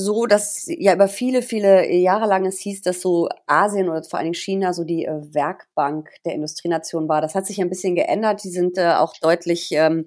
so, 0.00 0.26
dass 0.26 0.66
ja 0.68 0.94
über 0.94 1.08
viele, 1.08 1.42
viele 1.42 1.90
Jahre 1.92 2.28
lang 2.28 2.46
es 2.46 2.60
hieß, 2.60 2.82
dass 2.82 3.00
so 3.00 3.28
Asien 3.48 3.88
oder 3.88 4.04
vor 4.04 4.18
allen 4.20 4.26
Dingen 4.26 4.34
China 4.34 4.72
so 4.72 4.84
die 4.84 5.04
äh, 5.04 5.34
Werkbank 5.34 6.08
der 6.24 6.34
Industrienation 6.34 7.08
war. 7.08 7.20
Das 7.20 7.34
hat 7.34 7.46
sich 7.46 7.60
ein 7.60 7.68
bisschen 7.68 7.96
geändert. 7.96 8.44
Die 8.44 8.50
sind 8.50 8.78
äh, 8.78 8.92
auch 8.92 9.14
deutlich 9.20 9.72
ähm, 9.72 10.06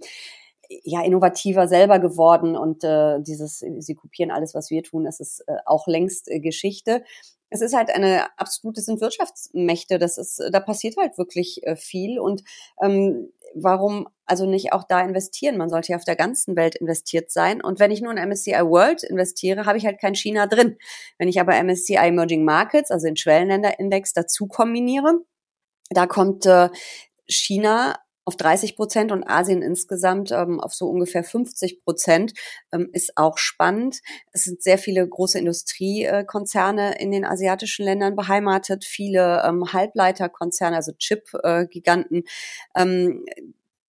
ja 0.83 1.03
innovativer 1.03 1.67
selber 1.67 1.99
geworden 1.99 2.55
und 2.55 2.85
äh, 2.85 3.19
dieses 3.19 3.59
sie 3.59 3.95
kopieren 3.95 4.31
alles, 4.31 4.55
was 4.55 4.69
wir 4.69 4.81
tun. 4.81 5.03
Das 5.03 5.19
ist 5.19 5.43
äh, 5.47 5.57
auch 5.65 5.87
längst 5.87 6.29
äh, 6.31 6.39
Geschichte. 6.39 7.03
Es 7.49 7.59
ist 7.59 7.75
halt 7.75 7.93
eine 7.93 8.27
absolute, 8.39 8.79
sind 8.79 9.01
Wirtschaftsmächte. 9.01 9.99
Das 9.99 10.17
ist, 10.17 10.41
da 10.53 10.61
passiert 10.61 10.95
halt 10.97 11.17
wirklich 11.17 11.67
äh, 11.67 11.75
viel 11.75 12.17
und 12.17 12.43
ähm, 12.81 13.33
warum 13.53 14.07
also 14.25 14.45
nicht 14.45 14.73
auch 14.73 14.83
da 14.87 15.01
investieren? 15.01 15.57
Man 15.57 15.69
sollte 15.69 15.91
ja 15.91 15.97
auf 15.97 16.05
der 16.05 16.15
ganzen 16.15 16.55
Welt 16.55 16.75
investiert 16.75 17.31
sein. 17.31 17.61
Und 17.61 17.79
wenn 17.79 17.91
ich 17.91 18.01
nur 18.01 18.15
in 18.15 18.29
MSCI 18.29 18.61
World 18.61 19.03
investiere, 19.03 19.65
habe 19.65 19.77
ich 19.77 19.85
halt 19.85 19.99
kein 19.99 20.15
China 20.15 20.47
drin. 20.47 20.77
Wenn 21.17 21.27
ich 21.27 21.39
aber 21.39 21.61
MSCI 21.61 21.95
Emerging 21.95 22.45
Markets, 22.45 22.91
also 22.91 23.07
den 23.07 23.17
Schwellenländerindex, 23.17 24.13
dazu 24.13 24.47
kombiniere, 24.47 25.19
da 25.89 26.07
kommt 26.07 26.45
äh, 26.45 26.69
China 27.27 27.97
auf 28.25 28.35
30 28.35 28.75
Prozent 28.75 29.11
und 29.11 29.23
Asien 29.23 29.61
insgesamt 29.61 30.31
ähm, 30.31 30.59
auf 30.59 30.73
so 30.73 30.87
ungefähr 30.87 31.23
50 31.23 31.83
Prozent 31.83 32.33
ähm, 32.71 32.89
ist 32.93 33.17
auch 33.17 33.37
spannend. 33.37 33.99
Es 34.31 34.43
sind 34.43 34.61
sehr 34.61 34.77
viele 34.77 35.07
große 35.07 35.39
Industriekonzerne 35.39 36.99
in 36.99 37.11
den 37.11 37.25
asiatischen 37.25 37.85
Ländern 37.85 38.15
beheimatet, 38.15 38.85
viele 38.85 39.43
ähm, 39.45 39.73
Halbleiterkonzerne, 39.73 40.75
also 40.75 40.91
Chip-Giganten. 40.93 42.23
Ähm, 42.75 43.25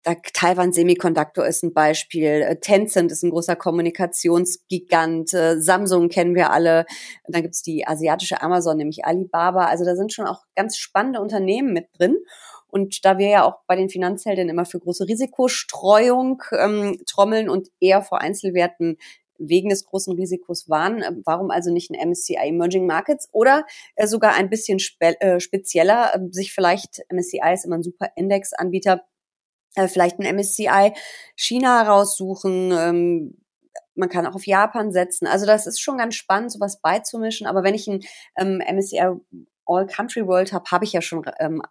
da 0.04 0.16
Taiwan 0.34 0.72
Semiconductor 0.72 1.46
ist 1.46 1.64
ein 1.64 1.74
Beispiel, 1.74 2.42
äh, 2.42 2.60
Tencent 2.60 3.12
ist 3.12 3.24
ein 3.24 3.32
großer 3.32 3.56
Kommunikationsgigant, 3.56 5.34
äh, 5.34 5.60
Samsung 5.60 6.10
kennen 6.10 6.36
wir 6.36 6.52
alle, 6.52 6.86
dann 7.28 7.42
gibt's 7.42 7.62
die 7.62 7.86
asiatische 7.86 8.42
Amazon, 8.42 8.78
nämlich 8.78 9.06
Alibaba. 9.06 9.66
Also 9.66 9.84
da 9.84 9.96
sind 9.96 10.14
schon 10.14 10.26
auch 10.26 10.44
ganz 10.56 10.78
spannende 10.78 11.20
Unternehmen 11.20 11.74
mit 11.74 11.88
drin. 11.98 12.16
Und 12.70 13.04
da 13.04 13.18
wir 13.18 13.28
ja 13.28 13.44
auch 13.44 13.60
bei 13.68 13.76
den 13.76 13.90
Finanzhelden 13.90 14.50
immer 14.50 14.66
für 14.66 14.80
große 14.80 15.08
Risikostreuung 15.08 16.44
ähm, 16.52 17.02
trommeln 17.06 17.50
und 17.50 17.70
eher 17.80 18.02
vor 18.02 18.22
Einzelwerten 18.22 18.98
wegen 19.40 19.70
des 19.70 19.86
großen 19.86 20.14
Risikos 20.16 20.70
waren. 20.70 21.02
Äh, 21.02 21.14
warum 21.26 21.50
also 21.50 21.72
nicht 21.72 21.90
ein 21.90 22.10
MSCI 22.10 22.36
Emerging 22.36 22.86
Markets 22.86 23.30
oder 23.32 23.66
äh, 23.96 24.06
sogar 24.06 24.34
ein 24.34 24.50
bisschen 24.50 24.80
spe 24.80 25.20
äh, 25.22 25.40
spezieller, 25.40 26.14
äh, 26.16 26.20
sich 26.32 26.54
vielleicht, 26.54 27.02
MSCI 27.12 27.54
ist 27.54 27.66
immer 27.66 27.78
ein 27.78 27.84
super 27.84 28.10
Indexanbieter, 28.16 29.02
äh, 29.76 29.88
vielleicht 29.88 30.20
ein 30.20 30.36
MSCI 30.36 30.94
China 31.36 31.82
raussuchen, 31.84 32.72
ähm, 32.72 33.38
man 33.96 34.10
kann 34.10 34.26
auch 34.26 34.36
auf 34.36 34.48
Japan 34.48 34.92
setzen. 34.92 35.28
Also 35.28 35.46
das 35.46 35.68
ist 35.68 35.82
schon 35.82 35.98
ganz 35.98 36.16
spannend, 36.16 36.52
sowas 36.52 36.80
beizumischen. 36.82 37.48
Aber 37.48 37.64
wenn 37.64 37.76
ich 37.76 37.88
ein 37.88 38.02
ähm, 38.38 38.60
MSCI 38.60 39.20
All 39.66 39.86
Country 39.88 40.26
World 40.26 40.54
habe, 40.54 40.72
habe 40.72 40.86
ich 40.86 40.94
ja 40.94 41.02
schon 41.02 41.30
ähm, 41.40 41.62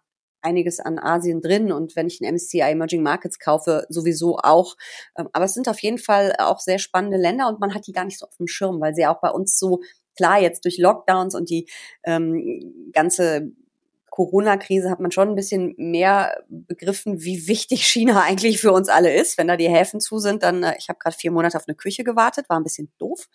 einiges 0.41 0.79
an 0.79 0.99
Asien 0.99 1.41
drin 1.41 1.71
und 1.71 1.95
wenn 1.95 2.07
ich 2.07 2.21
ein 2.21 2.33
MSCI 2.33 2.59
Emerging 2.59 3.03
Markets 3.03 3.39
kaufe, 3.39 3.85
sowieso 3.89 4.37
auch. 4.37 4.75
Ähm, 5.17 5.29
aber 5.33 5.45
es 5.45 5.53
sind 5.53 5.67
auf 5.67 5.79
jeden 5.81 5.97
Fall 5.97 6.33
auch 6.37 6.59
sehr 6.59 6.79
spannende 6.79 7.17
Länder 7.17 7.47
und 7.47 7.59
man 7.59 7.73
hat 7.73 7.87
die 7.87 7.93
gar 7.93 8.05
nicht 8.05 8.19
so 8.19 8.25
auf 8.25 8.37
dem 8.37 8.47
Schirm, 8.47 8.79
weil 8.81 8.95
sie 8.95 9.05
auch 9.05 9.21
bei 9.21 9.29
uns 9.29 9.57
so 9.57 9.81
klar 10.15 10.41
jetzt 10.41 10.65
durch 10.65 10.77
Lockdowns 10.77 11.35
und 11.35 11.49
die 11.49 11.67
ähm, 12.03 12.91
ganze 12.93 13.51
Corona-Krise 14.09 14.89
hat 14.89 14.99
man 14.99 15.11
schon 15.11 15.29
ein 15.29 15.35
bisschen 15.35 15.75
mehr 15.77 16.43
begriffen, 16.49 17.23
wie 17.23 17.47
wichtig 17.47 17.87
China 17.87 18.21
eigentlich 18.21 18.59
für 18.59 18.73
uns 18.73 18.89
alle 18.89 19.13
ist. 19.13 19.37
Wenn 19.37 19.47
da 19.47 19.55
die 19.55 19.69
Häfen 19.69 20.01
zu 20.01 20.19
sind, 20.19 20.43
dann, 20.43 20.63
äh, 20.63 20.75
ich 20.77 20.89
habe 20.89 20.99
gerade 20.99 21.15
vier 21.15 21.31
Monate 21.31 21.57
auf 21.57 21.67
eine 21.67 21.75
Küche 21.75 22.03
gewartet, 22.03 22.49
war 22.49 22.59
ein 22.59 22.63
bisschen 22.63 22.91
doof. 22.97 23.29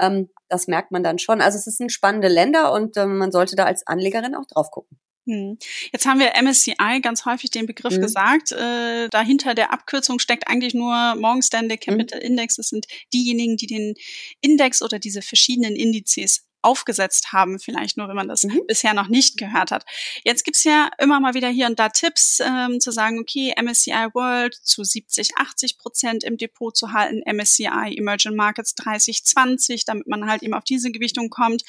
Ähm, 0.00 0.30
das 0.48 0.68
merkt 0.68 0.92
man 0.92 1.02
dann 1.02 1.18
schon. 1.18 1.40
Also 1.40 1.58
es 1.58 1.64
sind 1.64 1.90
spannende 1.90 2.28
Länder 2.28 2.72
und 2.72 2.96
ähm, 2.96 3.18
man 3.18 3.32
sollte 3.32 3.56
da 3.56 3.64
als 3.64 3.86
Anlegerin 3.86 4.36
auch 4.36 4.46
drauf 4.46 4.70
gucken. 4.70 4.98
Hm. 5.26 5.56
Jetzt 5.92 6.04
haben 6.06 6.18
wir 6.18 6.32
MSCI 6.40 7.00
ganz 7.00 7.24
häufig 7.24 7.50
den 7.50 7.66
Begriff 7.66 7.96
mhm. 7.96 8.00
gesagt. 8.00 8.52
Äh, 8.52 9.08
dahinter 9.08 9.54
der 9.54 9.72
Abkürzung 9.72 10.18
steckt 10.18 10.48
eigentlich 10.48 10.74
nur 10.74 11.14
Morgan 11.14 11.42
Stanley 11.42 11.78
Capital 11.78 12.18
mhm. 12.18 12.26
Index. 12.26 12.56
Das 12.56 12.68
sind 12.68 12.86
diejenigen, 13.12 13.56
die 13.56 13.66
den 13.66 13.94
Index 14.40 14.82
oder 14.82 14.98
diese 14.98 15.22
verschiedenen 15.22 15.76
Indizes 15.76 16.44
aufgesetzt 16.62 17.32
haben, 17.32 17.58
vielleicht 17.58 17.96
nur, 17.96 18.08
wenn 18.08 18.16
man 18.16 18.28
das 18.28 18.44
mhm. 18.44 18.62
bisher 18.66 18.94
noch 18.94 19.08
nicht 19.08 19.36
gehört 19.36 19.70
hat. 19.70 19.84
Jetzt 20.24 20.44
gibt's 20.44 20.64
ja 20.64 20.90
immer 20.98 21.20
mal 21.20 21.34
wieder 21.34 21.48
hier 21.48 21.66
und 21.66 21.78
da 21.78 21.88
Tipps, 21.88 22.40
ähm, 22.40 22.80
zu 22.80 22.90
sagen, 22.92 23.18
okay, 23.18 23.52
MSCI 23.60 24.08
World 24.14 24.54
zu 24.54 24.84
70, 24.84 25.36
80 25.36 25.78
Prozent 25.78 26.24
im 26.24 26.36
Depot 26.36 26.76
zu 26.76 26.92
halten, 26.92 27.22
MSCI 27.26 27.96
Emerging 27.96 28.36
Markets 28.36 28.74
30, 28.76 29.24
20, 29.24 29.84
damit 29.84 30.06
man 30.06 30.28
halt 30.28 30.42
eben 30.42 30.54
auf 30.54 30.64
diese 30.64 30.90
Gewichtung 30.90 31.30
kommt. 31.30 31.62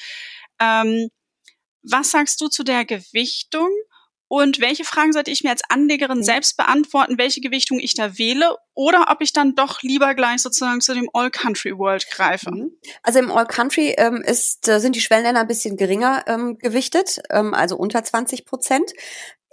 Ähm, 0.60 1.10
was 1.84 2.10
sagst 2.10 2.40
du 2.40 2.48
zu 2.48 2.64
der 2.64 2.84
Gewichtung? 2.84 3.70
Und 4.26 4.60
welche 4.60 4.84
Fragen 4.84 5.12
sollte 5.12 5.30
ich 5.30 5.44
mir 5.44 5.50
als 5.50 5.62
Anlegerin 5.68 6.18
mhm. 6.18 6.24
selbst 6.24 6.56
beantworten, 6.56 7.18
welche 7.18 7.40
Gewichtung 7.40 7.78
ich 7.78 7.94
da 7.94 8.18
wähle 8.18 8.56
oder 8.72 9.06
ob 9.10 9.20
ich 9.20 9.32
dann 9.32 9.54
doch 9.54 9.82
lieber 9.82 10.14
gleich 10.14 10.40
sozusagen 10.40 10.80
zu 10.80 10.94
dem 10.94 11.08
All-Country-World 11.12 12.10
greife? 12.10 12.50
Mhm. 12.50 12.72
Also 13.02 13.18
im 13.18 13.30
All-Country 13.30 13.94
ähm, 13.98 14.22
ist, 14.22 14.66
äh, 14.66 14.80
sind 14.80 14.96
die 14.96 15.00
Schwellenländer 15.00 15.42
ein 15.42 15.46
bisschen 15.46 15.76
geringer 15.76 16.24
ähm, 16.26 16.58
gewichtet, 16.58 17.20
ähm, 17.30 17.54
also 17.54 17.76
unter 17.76 18.02
20 18.02 18.46
Prozent. 18.46 18.92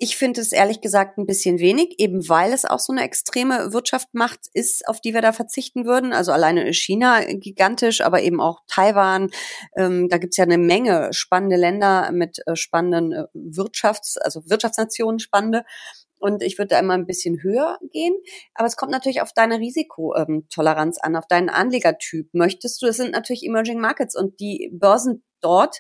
Ich 0.04 0.18
finde 0.18 0.42
es 0.42 0.52
ehrlich 0.52 0.82
gesagt 0.82 1.20
ein 1.20 1.28
bisschen 1.28 1.60
wenig, 1.60 2.00
eben 2.00 2.28
weil 2.28 2.54
es 2.54 2.66
auch 2.66 2.80
so 2.80 2.92
eine 2.92 3.04
extreme 3.04 3.72
Wirtschaft 3.72 4.10
ist, 4.52 4.88
auf 4.88 5.00
die 5.00 5.14
wir 5.14 5.22
da 5.22 5.32
verzichten 5.32 5.86
würden. 5.86 6.12
Also 6.12 6.32
alleine 6.32 6.74
China 6.74 7.24
gigantisch, 7.24 8.02
aber 8.02 8.24
eben 8.24 8.42
auch 8.42 8.62
Taiwan. 8.66 9.30
Ähm, 9.78 10.10
da 10.10 10.18
gibt's 10.18 10.38
ja 10.38 10.44
eine 10.44 10.58
Menge 10.58 11.14
spannende 11.14 11.56
Länder 11.56 12.12
mit 12.12 12.40
äh, 12.48 12.56
spannenden 12.56 13.12
äh, 13.12 13.26
Wirtschafts-, 13.36 14.18
also 14.18 14.42
Wirtschaftsnationen 14.50 15.20
spannende. 15.20 15.66
Und 16.18 16.42
ich 16.42 16.58
würde 16.58 16.70
da 16.70 16.80
immer 16.80 16.96
ein 16.96 17.06
bisschen 17.06 17.44
höher 17.44 17.78
gehen. 17.92 18.16
Aber 18.56 18.66
es 18.66 18.78
kommt 18.78 18.92
natürlich 18.92 19.22
auf 19.22 19.34
deine 19.34 19.60
Risikotoleranz 19.60 20.98
an, 20.98 21.16
auf 21.16 21.28
deinen 21.28 21.50
Anlegertyp. 21.50 22.28
Möchtest 22.34 22.82
du, 22.82 22.88
das 22.88 22.98
sind 22.98 23.12
natürlich 23.12 23.46
Emerging 23.46 23.80
Markets 23.80 24.16
und 24.16 24.40
die 24.40 24.72
Börsen 24.74 25.24
dort, 25.42 25.78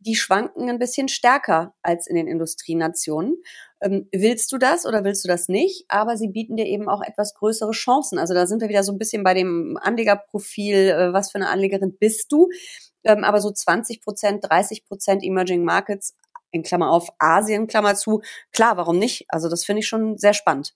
die 0.00 0.16
schwanken 0.16 0.68
ein 0.68 0.78
bisschen 0.78 1.08
stärker 1.08 1.74
als 1.82 2.06
in 2.06 2.16
den 2.16 2.26
Industrienationen. 2.26 3.42
Ähm, 3.82 4.08
willst 4.12 4.50
du 4.52 4.58
das 4.58 4.86
oder 4.86 5.04
willst 5.04 5.24
du 5.24 5.28
das 5.28 5.48
nicht? 5.48 5.84
Aber 5.88 6.16
sie 6.16 6.28
bieten 6.28 6.56
dir 6.56 6.66
eben 6.66 6.88
auch 6.88 7.02
etwas 7.02 7.34
größere 7.34 7.72
Chancen. 7.72 8.18
Also 8.18 8.34
da 8.34 8.46
sind 8.46 8.60
wir 8.60 8.68
wieder 8.68 8.82
so 8.82 8.92
ein 8.92 8.98
bisschen 8.98 9.22
bei 9.22 9.34
dem 9.34 9.78
Anlegerprofil, 9.80 10.88
äh, 10.88 11.12
was 11.12 11.30
für 11.30 11.36
eine 11.36 11.48
Anlegerin 11.48 11.96
bist 11.98 12.32
du? 12.32 12.48
Ähm, 13.04 13.24
aber 13.24 13.40
so 13.40 13.50
20 13.50 14.02
Prozent, 14.02 14.44
30 14.48 14.84
Prozent 14.84 15.22
Emerging 15.22 15.64
Markets 15.64 16.14
in 16.50 16.62
Klammer 16.62 16.90
auf 16.90 17.08
Asien, 17.18 17.66
Klammer 17.66 17.94
zu. 17.94 18.22
Klar, 18.52 18.76
warum 18.76 18.98
nicht? 18.98 19.26
Also 19.28 19.48
das 19.48 19.64
finde 19.64 19.80
ich 19.80 19.88
schon 19.88 20.18
sehr 20.18 20.34
spannend. 20.34 20.74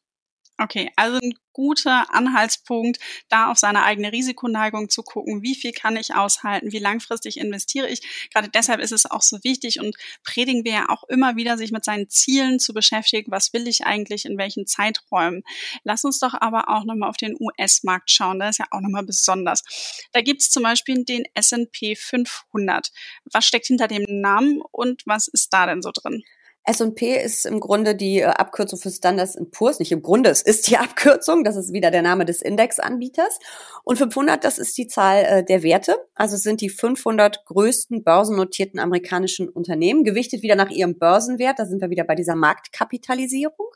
Okay, 0.56 0.92
also 0.94 1.18
ein 1.20 1.34
guter 1.52 2.14
Anhaltspunkt, 2.14 3.00
da 3.28 3.50
auf 3.50 3.58
seine 3.58 3.82
eigene 3.82 4.12
Risikoneigung 4.12 4.88
zu 4.88 5.02
gucken, 5.02 5.42
wie 5.42 5.56
viel 5.56 5.72
kann 5.72 5.96
ich 5.96 6.14
aushalten, 6.14 6.70
wie 6.70 6.78
langfristig 6.78 7.38
investiere 7.38 7.88
ich. 7.88 8.28
Gerade 8.32 8.48
deshalb 8.48 8.80
ist 8.80 8.92
es 8.92 9.04
auch 9.10 9.22
so 9.22 9.42
wichtig 9.42 9.80
und 9.80 9.96
predigen 10.22 10.64
wir 10.64 10.72
ja 10.72 10.88
auch 10.90 11.02
immer 11.08 11.34
wieder, 11.34 11.58
sich 11.58 11.72
mit 11.72 11.84
seinen 11.84 12.08
Zielen 12.08 12.60
zu 12.60 12.72
beschäftigen. 12.72 13.32
Was 13.32 13.52
will 13.52 13.66
ich 13.66 13.84
eigentlich 13.84 14.26
in 14.26 14.38
welchen 14.38 14.64
Zeiträumen? 14.66 15.42
Lass 15.82 16.04
uns 16.04 16.20
doch 16.20 16.34
aber 16.34 16.68
auch 16.68 16.84
nochmal 16.84 17.08
auf 17.08 17.16
den 17.16 17.36
US-Markt 17.40 18.10
schauen. 18.12 18.38
Da 18.38 18.48
ist 18.48 18.58
ja 18.58 18.66
auch 18.70 18.80
nochmal 18.80 19.04
besonders. 19.04 19.64
Da 20.12 20.20
gibt's 20.20 20.50
zum 20.50 20.62
Beispiel 20.62 21.04
den 21.04 21.24
S&P 21.34 21.96
500. 21.96 22.92
Was 23.32 23.44
steckt 23.44 23.66
hinter 23.66 23.88
dem 23.88 24.04
Namen 24.08 24.60
und 24.70 25.02
was 25.04 25.26
ist 25.26 25.52
da 25.52 25.66
denn 25.66 25.82
so 25.82 25.90
drin? 25.92 26.22
S&P 26.66 27.22
ist 27.22 27.44
im 27.44 27.60
Grunde 27.60 27.94
die 27.94 28.20
äh, 28.20 28.24
Abkürzung 28.24 28.78
für 28.78 28.90
Standards 28.90 29.36
Poor's. 29.50 29.78
Nicht 29.78 29.92
im 29.92 30.02
Grunde, 30.02 30.30
es 30.30 30.42
ist 30.42 30.68
die 30.68 30.76
Abkürzung. 30.78 31.44
Das 31.44 31.56
ist 31.56 31.72
wieder 31.72 31.90
der 31.90 32.02
Name 32.02 32.24
des 32.24 32.40
Indexanbieters. 32.40 33.38
Und 33.84 33.98
500, 33.98 34.42
das 34.42 34.58
ist 34.58 34.76
die 34.78 34.86
Zahl 34.86 35.24
äh, 35.24 35.44
der 35.44 35.62
Werte. 35.62 35.96
Also 36.14 36.36
es 36.36 36.42
sind 36.42 36.60
die 36.60 36.70
500 36.70 37.44
größten 37.44 38.02
börsennotierten 38.02 38.80
amerikanischen 38.80 39.48
Unternehmen, 39.48 40.04
gewichtet 40.04 40.42
wieder 40.42 40.56
nach 40.56 40.70
ihrem 40.70 40.98
Börsenwert. 40.98 41.58
Da 41.58 41.66
sind 41.66 41.82
wir 41.82 41.90
wieder 41.90 42.04
bei 42.04 42.14
dieser 42.14 42.34
Marktkapitalisierung. 42.34 43.68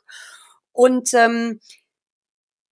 Und 0.71 1.13
ähm, 1.13 1.59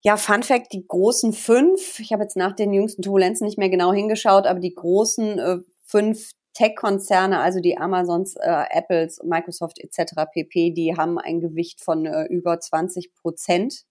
ja, 0.04 0.18
Fun 0.18 0.44
Fact, 0.44 0.74
die 0.74 0.86
großen 0.86 1.34
fünf, 1.34 2.00
ich 2.00 2.12
habe 2.12 2.24
jetzt 2.24 2.36
nach 2.36 2.54
den 2.54 2.74
jüngsten 2.74 3.02
Turbulenzen 3.02 3.46
nicht 3.46 3.58
mehr 3.58 3.70
genau 3.70 3.94
hingeschaut, 3.94 4.46
aber 4.46 4.60
die 4.60 4.76
großen 4.76 5.40
äh, 5.40 5.58
fünf 5.86 6.32
Tech-Konzerne, 6.54 7.40
also 7.40 7.60
die 7.60 7.78
Amazons, 7.78 8.36
äh, 8.36 8.66
Apples, 8.70 9.22
Microsoft 9.24 9.80
etc. 9.80 10.14
pp., 10.32 10.72
die 10.72 10.96
haben 10.96 11.18
ein 11.18 11.40
Gewicht 11.40 11.82
von 11.82 12.06
äh, 12.06 12.26
über 12.26 12.60
20 12.60 13.14
Prozent. 13.16 13.86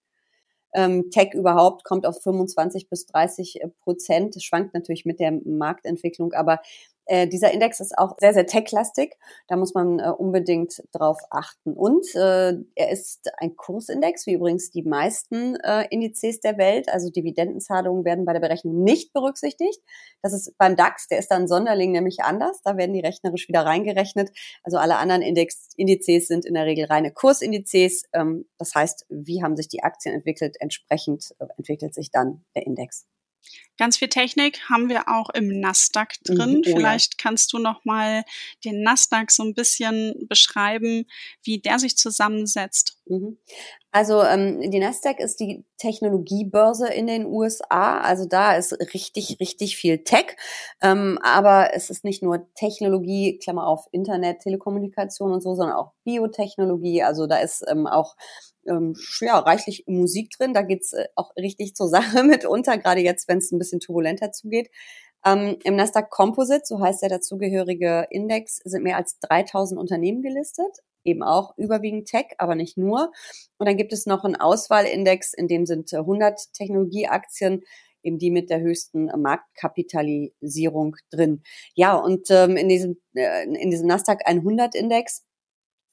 Ähm, 0.73 1.11
Tech 1.11 1.33
überhaupt 1.33 1.83
kommt 1.83 2.05
auf 2.05 2.21
25 2.21 2.89
bis 2.89 3.05
30 3.05 3.61
Prozent. 3.81 4.35
Das 4.35 4.43
schwankt 4.43 4.73
natürlich 4.73 5.05
mit 5.05 5.19
der 5.19 5.31
Marktentwicklung, 5.45 6.33
aber 6.33 6.59
äh, 7.05 7.27
dieser 7.27 7.51
Index 7.51 7.79
ist 7.79 7.97
auch 7.97 8.15
sehr, 8.19 8.33
sehr 8.33 8.45
tech-lastig. 8.45 9.15
Da 9.47 9.55
muss 9.55 9.73
man 9.73 9.99
äh, 9.99 10.09
unbedingt 10.09 10.83
drauf 10.91 11.19
achten. 11.29 11.73
Und 11.73 12.05
äh, 12.15 12.53
er 12.75 12.91
ist 12.91 13.29
ein 13.37 13.55
Kursindex, 13.55 14.25
wie 14.25 14.33
übrigens 14.33 14.71
die 14.71 14.83
meisten 14.83 15.55
äh, 15.57 15.85
Indizes 15.89 16.39
der 16.39 16.57
Welt. 16.57 16.89
Also 16.89 17.09
Dividendenzahlungen 17.09 18.05
werden 18.05 18.25
bei 18.25 18.33
der 18.33 18.39
Berechnung 18.39 18.83
nicht 18.83 19.13
berücksichtigt. 19.13 19.79
Das 20.21 20.33
ist 20.33 20.57
beim 20.57 20.75
DAX, 20.75 21.07
der 21.07 21.19
ist 21.19 21.29
dann 21.29 21.47
Sonderling 21.47 21.91
nämlich 21.91 22.21
anders. 22.21 22.61
Da 22.63 22.77
werden 22.77 22.93
die 22.93 23.01
rechnerisch 23.01 23.47
wieder 23.49 23.65
reingerechnet. 23.65 24.31
Also 24.63 24.77
alle 24.77 24.97
anderen 24.97 25.21
Index, 25.21 25.69
Indizes 25.75 26.27
sind 26.27 26.45
in 26.45 26.53
der 26.53 26.65
Regel 26.65 26.85
reine 26.85 27.11
Kursindizes. 27.11 28.03
Ähm, 28.13 28.45
das 28.57 28.73
heißt, 28.75 29.05
wie 29.09 29.43
haben 29.43 29.57
sich 29.57 29.67
die 29.67 29.83
Aktien 29.83 30.15
entwickelt? 30.15 30.55
Entsprechend 30.59 31.35
äh, 31.39 31.45
entwickelt 31.57 31.93
sich 31.93 32.11
dann 32.11 32.45
der 32.55 32.65
Index. 32.65 33.05
Ganz 33.77 33.97
viel 33.97 34.09
Technik 34.09 34.69
haben 34.69 34.87
wir 34.87 35.09
auch 35.09 35.29
im 35.31 35.59
Nasdaq 35.59 36.13
mhm. 36.27 36.35
drin. 36.35 36.61
Oh, 36.65 36.75
Vielleicht 36.75 37.13
ja. 37.13 37.17
kannst 37.23 37.51
du 37.53 37.57
noch 37.57 37.83
mal 37.85 38.23
den 38.63 38.83
Nasdaq 38.83 39.31
so 39.31 39.43
ein 39.43 39.55
bisschen 39.55 40.27
beschreiben, 40.29 41.05
wie 41.43 41.59
der 41.59 41.79
sich 41.79 41.97
zusammensetzt. 41.97 42.97
Mhm. 43.05 43.37
Also 43.91 44.23
ähm, 44.23 44.71
die 44.71 44.79
Nasdaq 44.79 45.19
ist 45.19 45.39
die 45.39 45.65
Technologiebörse 45.77 46.87
in 46.87 47.05
den 47.07 47.25
USA. 47.25 47.99
Also 47.99 48.25
da 48.25 48.55
ist 48.55 48.73
richtig, 48.93 49.37
richtig 49.39 49.77
viel 49.77 50.03
Tech. 50.03 50.35
Ähm, 50.81 51.19
aber 51.21 51.75
es 51.75 51.89
ist 51.89 52.03
nicht 52.03 52.23
nur 52.23 52.47
Technologie, 52.55 53.37
Klammer 53.37 53.67
auf 53.67 53.87
Internet, 53.91 54.39
Telekommunikation 54.39 55.31
und 55.31 55.41
so, 55.41 55.53
sondern 55.53 55.75
auch 55.75 55.91
Biotechnologie. 56.05 57.03
Also 57.03 57.27
da 57.27 57.37
ist 57.37 57.63
ähm, 57.67 57.85
auch 57.85 58.15
ähm, 58.67 58.95
ja, 59.19 59.37
reichlich 59.39 59.83
Musik 59.87 60.31
drin. 60.37 60.53
Da 60.53 60.61
geht's 60.61 60.93
äh, 60.93 61.07
auch 61.15 61.35
richtig 61.35 61.75
zur 61.75 61.87
Sache 61.87 62.23
mitunter, 62.23 62.77
gerade 62.77 63.01
jetzt, 63.01 63.27
wenn 63.27 63.37
es 63.37 63.51
ein 63.51 63.59
bisschen 63.59 63.79
turbulenter 63.79 64.31
zugeht. 64.31 64.69
Ähm, 65.25 65.57
Im 65.63 65.75
Nasdaq 65.75 66.09
Composite, 66.09 66.63
so 66.65 66.79
heißt 66.79 67.01
der 67.01 67.09
dazugehörige 67.09 68.07
Index, 68.09 68.57
sind 68.65 68.83
mehr 68.83 68.97
als 68.97 69.19
3000 69.19 69.79
Unternehmen 69.79 70.21
gelistet. 70.21 70.79
Eben 71.05 71.23
auch 71.23 71.57
überwiegend 71.57 72.07
Tech, 72.07 72.27
aber 72.37 72.55
nicht 72.55 72.77
nur. 72.77 73.11
Und 73.57 73.67
dann 73.67 73.77
gibt 73.77 73.93
es 73.93 74.05
noch 74.05 74.23
einen 74.23 74.35
Auswahlindex, 74.35 75.33
in 75.33 75.47
dem 75.47 75.65
sind 75.65 75.93
100 75.93 76.33
äh, 76.33 76.43
Technologieaktien, 76.53 77.63
eben 78.03 78.19
die 78.19 78.31
mit 78.31 78.49
der 78.49 78.61
höchsten 78.61 79.05
Marktkapitalisierung 79.05 80.97
drin. 81.09 81.41
Ja, 81.73 81.95
und 81.95 82.29
ähm, 82.29 82.57
in 82.57 82.69
diesem, 82.69 82.97
äh, 83.15 83.45
in 83.45 83.69
diesem 83.69 83.87
Nasdaq 83.87 84.21
100 84.25 84.75
Index 84.75 85.23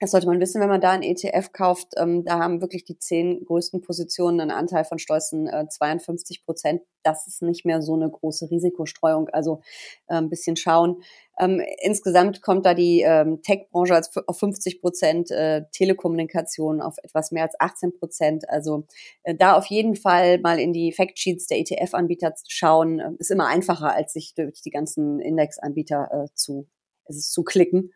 das 0.01 0.13
sollte 0.13 0.27
man 0.27 0.41
wissen, 0.41 0.63
wenn 0.63 0.71
man 0.71 0.81
da 0.81 0.93
ein 0.93 1.03
ETF 1.03 1.53
kauft. 1.53 1.93
Ähm, 1.99 2.25
da 2.25 2.39
haben 2.39 2.63
wirklich 2.63 2.85
die 2.85 2.99
zehn 2.99 3.45
größten 3.45 3.83
Positionen 3.83 4.41
einen 4.41 4.51
Anteil 4.51 4.85
von 4.85 4.99
stolzen 4.99 5.47
äh, 5.47 5.69
52 5.69 6.43
Prozent. 6.47 6.81
Das 7.03 7.27
ist 7.27 7.43
nicht 7.43 7.67
mehr 7.67 7.83
so 7.83 7.95
eine 7.95 8.09
große 8.09 8.51
Risikostreuung. 8.51 9.29
Also 9.29 9.61
äh, 10.09 10.15
ein 10.15 10.31
bisschen 10.31 10.57
schauen. 10.57 11.03
Ähm, 11.39 11.63
insgesamt 11.83 12.41
kommt 12.41 12.65
da 12.65 12.73
die 12.73 13.03
ähm, 13.03 13.43
Tech-Branche 13.43 14.01
auf 14.27 14.39
50 14.39 14.81
Prozent, 14.81 15.31
äh, 15.31 15.65
Telekommunikation 15.71 16.81
auf 16.81 16.97
etwas 17.03 17.31
mehr 17.31 17.43
als 17.43 17.61
18 17.61 17.93
Prozent. 17.99 18.49
Also 18.49 18.87
äh, 19.23 19.35
da 19.35 19.55
auf 19.55 19.67
jeden 19.67 19.97
Fall 19.97 20.39
mal 20.41 20.59
in 20.59 20.73
die 20.73 20.93
Factsheets 20.93 21.47
der 21.47 21.59
ETF-Anbieter 21.59 22.33
schauen. 22.49 23.01
Äh, 23.01 23.11
ist 23.19 23.31
immer 23.31 23.49
einfacher, 23.49 23.95
als 23.95 24.15
sich 24.15 24.35
durch 24.35 24.63
die 24.63 24.71
ganzen 24.71 25.21
Index-Anbieter 25.21 26.25
äh, 26.25 26.35
zu, 26.35 26.67
zu 27.11 27.45
klicken 27.45 27.93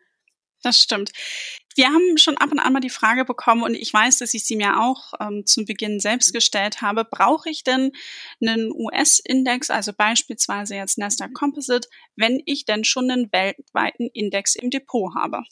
das 0.65 0.79
stimmt. 0.79 1.11
Wir 1.75 1.87
haben 1.87 2.17
schon 2.17 2.37
ab 2.37 2.51
und 2.51 2.59
an 2.59 2.71
mal 2.71 2.79
die 2.79 2.89
Frage 2.89 3.25
bekommen, 3.25 3.63
und 3.63 3.75
ich 3.75 3.93
weiß, 3.93 4.19
dass 4.19 4.33
ich 4.33 4.45
sie 4.45 4.55
mir 4.55 4.79
auch 4.81 5.13
ähm, 5.19 5.45
zum 5.45 5.65
Beginn 5.65 5.99
selbst 5.99 6.33
gestellt 6.33 6.81
habe, 6.81 7.03
brauche 7.03 7.49
ich 7.49 7.63
denn 7.63 7.91
einen 8.41 8.71
US-Index, 8.71 9.69
also 9.69 9.91
beispielsweise 9.91 10.75
jetzt 10.75 10.97
Nasdaq 10.97 11.33
Composite, 11.33 11.89
wenn 12.15 12.41
ich 12.45 12.65
denn 12.65 12.85
schon 12.85 13.11
einen 13.11 13.31
weltweiten 13.31 14.09
Index 14.13 14.55
im 14.55 14.69
Depot 14.69 15.13
habe? 15.15 15.43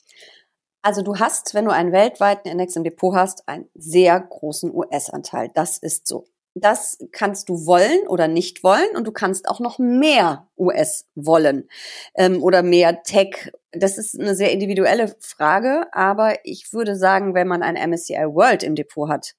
Also 0.82 1.02
du 1.02 1.18
hast, 1.18 1.54
wenn 1.54 1.66
du 1.66 1.72
einen 1.72 1.92
weltweiten 1.92 2.50
Index 2.50 2.76
im 2.76 2.84
Depot 2.84 3.16
hast, 3.16 3.48
einen 3.48 3.70
sehr 3.74 4.20
großen 4.20 4.74
US-Anteil. 4.74 5.50
Das 5.54 5.78
ist 5.78 6.08
so. 6.08 6.26
Das 6.56 7.00
kannst 7.12 7.50
du 7.50 7.66
wollen 7.66 8.08
oder 8.08 8.28
nicht 8.28 8.64
wollen 8.64 8.96
und 8.96 9.08
du 9.08 9.12
kannst 9.12 9.50
auch 9.50 9.60
noch 9.60 9.80
mehr 9.80 10.48
US 10.58 11.08
wollen 11.16 11.68
ähm, 12.16 12.44
oder 12.44 12.62
mehr 12.62 13.02
Tech. 13.04 13.52
Das 13.72 13.98
ist 13.98 14.20
eine 14.20 14.36
sehr 14.36 14.52
individuelle 14.52 15.16
Frage, 15.20 15.88
aber 15.94 16.36
ich 16.44 16.72
würde 16.72 16.96
sagen, 16.96 17.34
wenn 17.34 17.48
man 17.48 17.64
ein 17.64 17.90
MSCI 17.90 18.28
World 18.28 18.62
im 18.62 18.76
Depot 18.76 19.10
hat, 19.10 19.34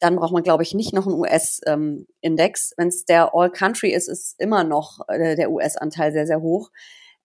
dann 0.00 0.16
braucht 0.16 0.32
man, 0.32 0.42
glaube 0.42 0.62
ich, 0.62 0.74
nicht 0.74 0.92
noch 0.92 1.06
einen 1.06 1.16
US-Index. 1.16 2.70
Ähm, 2.72 2.76
wenn 2.76 2.88
es 2.88 3.04
der 3.04 3.34
All 3.34 3.50
Country 3.50 3.92
ist, 3.92 4.08
ist 4.08 4.38
immer 4.38 4.64
noch 4.64 5.00
äh, 5.08 5.34
der 5.34 5.50
US-Anteil 5.50 6.12
sehr, 6.12 6.26
sehr 6.26 6.40
hoch. 6.40 6.70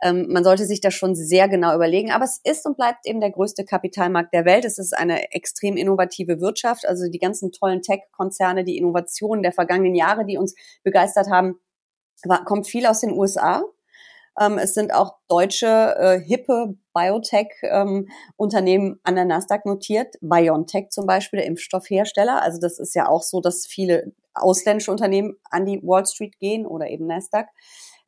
Ähm, 0.03 0.27
man 0.29 0.43
sollte 0.43 0.65
sich 0.65 0.81
das 0.81 0.93
schon 0.93 1.15
sehr 1.15 1.47
genau 1.47 1.73
überlegen. 1.73 2.11
Aber 2.11 2.25
es 2.25 2.41
ist 2.43 2.65
und 2.65 2.75
bleibt 2.75 3.07
eben 3.07 3.21
der 3.21 3.31
größte 3.31 3.63
Kapitalmarkt 3.63 4.33
der 4.33 4.43
Welt. 4.45 4.65
Es 4.65 4.77
ist 4.77 4.95
eine 4.95 5.31
extrem 5.31 5.77
innovative 5.77 6.41
Wirtschaft. 6.41 6.85
Also 6.85 7.09
die 7.09 7.19
ganzen 7.19 7.53
tollen 7.53 7.81
Tech-Konzerne, 7.81 8.65
die 8.65 8.77
Innovationen 8.77 9.41
der 9.43 9.53
vergangenen 9.53 9.95
Jahre, 9.95 10.25
die 10.25 10.37
uns 10.37 10.55
begeistert 10.83 11.29
haben, 11.29 11.55
war, 12.25 12.43
kommt 12.43 12.67
viel 12.67 12.85
aus 12.85 12.99
den 12.99 13.13
USA. 13.13 13.63
Ähm, 14.39 14.57
es 14.57 14.73
sind 14.73 14.93
auch 14.93 15.15
deutsche 15.29 15.95
äh, 15.97 16.19
hippe 16.19 16.75
Biotech-Unternehmen 16.93 18.87
ähm, 18.87 18.99
an 19.03 19.15
der 19.15 19.25
Nasdaq 19.25 19.65
notiert. 19.65 20.15
BioNTech 20.21 20.89
zum 20.89 21.05
Beispiel, 21.05 21.39
der 21.39 21.47
Impfstoffhersteller. 21.47 22.41
Also 22.41 22.59
das 22.59 22.77
ist 22.77 22.93
ja 22.93 23.07
auch 23.07 23.23
so, 23.23 23.39
dass 23.39 23.65
viele 23.65 24.11
ausländische 24.33 24.91
Unternehmen 24.91 25.37
an 25.49 25.65
die 25.65 25.81
Wall 25.83 26.05
Street 26.05 26.39
gehen 26.39 26.65
oder 26.65 26.89
eben 26.89 27.07
Nasdaq. 27.07 27.47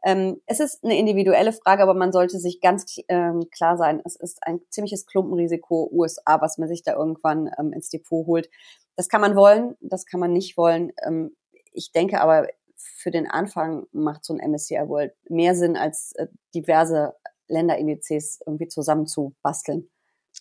Ähm, 0.06 0.40
es 0.46 0.60
ist 0.60 0.84
eine 0.84 0.98
individuelle 1.00 1.52
Frage, 1.52 1.82
aber 1.82 1.96
man 1.96 2.12
sollte 2.12 2.38
sich 2.38 2.62
ganz 2.62 2.98
ähm, 3.08 3.50
klar 3.50 3.76
sein, 3.76 4.02
es 4.06 4.16
ist 4.16 4.46
ein 4.46 4.62
ziemliches 4.70 5.08
Klumpenrisiko 5.08 5.90
USA, 5.92 6.40
was 6.42 6.60
man 6.60 6.70
sich 6.70 6.84
da 6.84 6.94
irgendwann 6.94 7.50
ähm, 7.58 7.74
ins 7.74 7.90
Depot 7.90 8.26
holt. 8.28 8.48
Das 8.96 9.10
kann 9.10 9.20
man 9.20 9.36
wollen, 9.36 9.76
das 9.82 10.06
kann 10.06 10.20
man 10.20 10.32
nicht 10.32 10.58
wollen. 10.58 10.94
Ähm, 11.04 11.36
ich 11.74 11.92
denke 11.92 12.22
aber, 12.22 12.48
für 12.78 13.10
den 13.10 13.28
Anfang 13.28 13.88
macht 13.92 14.24
so 14.24 14.36
ein 14.36 14.52
MSCI 14.52 14.88
World 14.88 15.14
mehr 15.28 15.56
Sinn, 15.56 15.76
als 15.76 16.12
äh, 16.14 16.28
diverse 16.54 17.16
Länderindizes 17.48 18.42
irgendwie 18.46 18.68
zusammenzubasteln. 18.68 19.90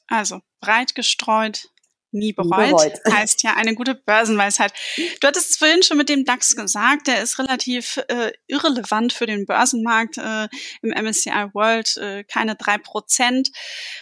Also 0.09 0.41
breit 0.61 0.95
gestreut, 0.95 1.71
nie 2.15 2.33
bereut. 2.33 2.71
bereut. 2.71 3.01
Heißt 3.13 3.43
ja 3.43 3.55
eine 3.55 3.75
gute 3.75 3.95
Börsenweisheit. 3.95 4.73
Du 5.21 5.27
hattest 5.27 5.51
es 5.51 5.57
vorhin 5.57 5.83
schon 5.83 5.99
mit 5.99 6.09
dem 6.09 6.25
DAX 6.25 6.57
gesagt, 6.57 7.07
der 7.07 7.23
ist 7.23 7.39
relativ 7.39 7.99
äh, 8.09 8.33
irrelevant 8.47 9.13
für 9.13 9.27
den 9.27 9.47
Börsenmarkt 9.47 10.19
äh, 10.19 10.49
im 10.83 10.91
MSCI 10.91 11.51
World, 11.53 11.97
äh, 11.99 12.25
keine 12.25 12.57
drei 12.57 12.79
Prozent. 12.79 13.51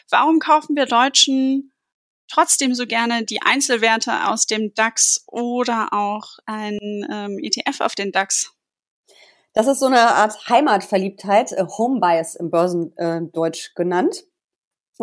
Warum 0.09 0.39
kaufen 0.39 0.77
wir 0.77 0.87
Deutschen 0.87 1.73
trotzdem 2.29 2.75
so 2.75 2.87
gerne 2.87 3.25
die 3.25 3.43
Einzelwerte 3.43 4.29
aus 4.29 4.47
dem 4.47 4.73
DAX 4.75 5.25
oder 5.27 5.89
auch 5.93 6.39
ein 6.47 6.79
ähm, 7.11 7.39
ETF 7.43 7.81
auf 7.81 7.95
den 7.95 8.13
DAX? 8.13 8.53
Das 9.55 9.67
ist 9.67 9.81
so 9.81 9.87
eine 9.87 10.01
Art 10.01 10.49
Heimatverliebtheit, 10.49 11.53
äh, 11.53 11.65
Home 11.77 12.01
Bias 12.01 12.35
im 12.35 12.51
Börsendeutsch 12.51 13.69
äh, 13.69 13.75
genannt. 13.75 14.25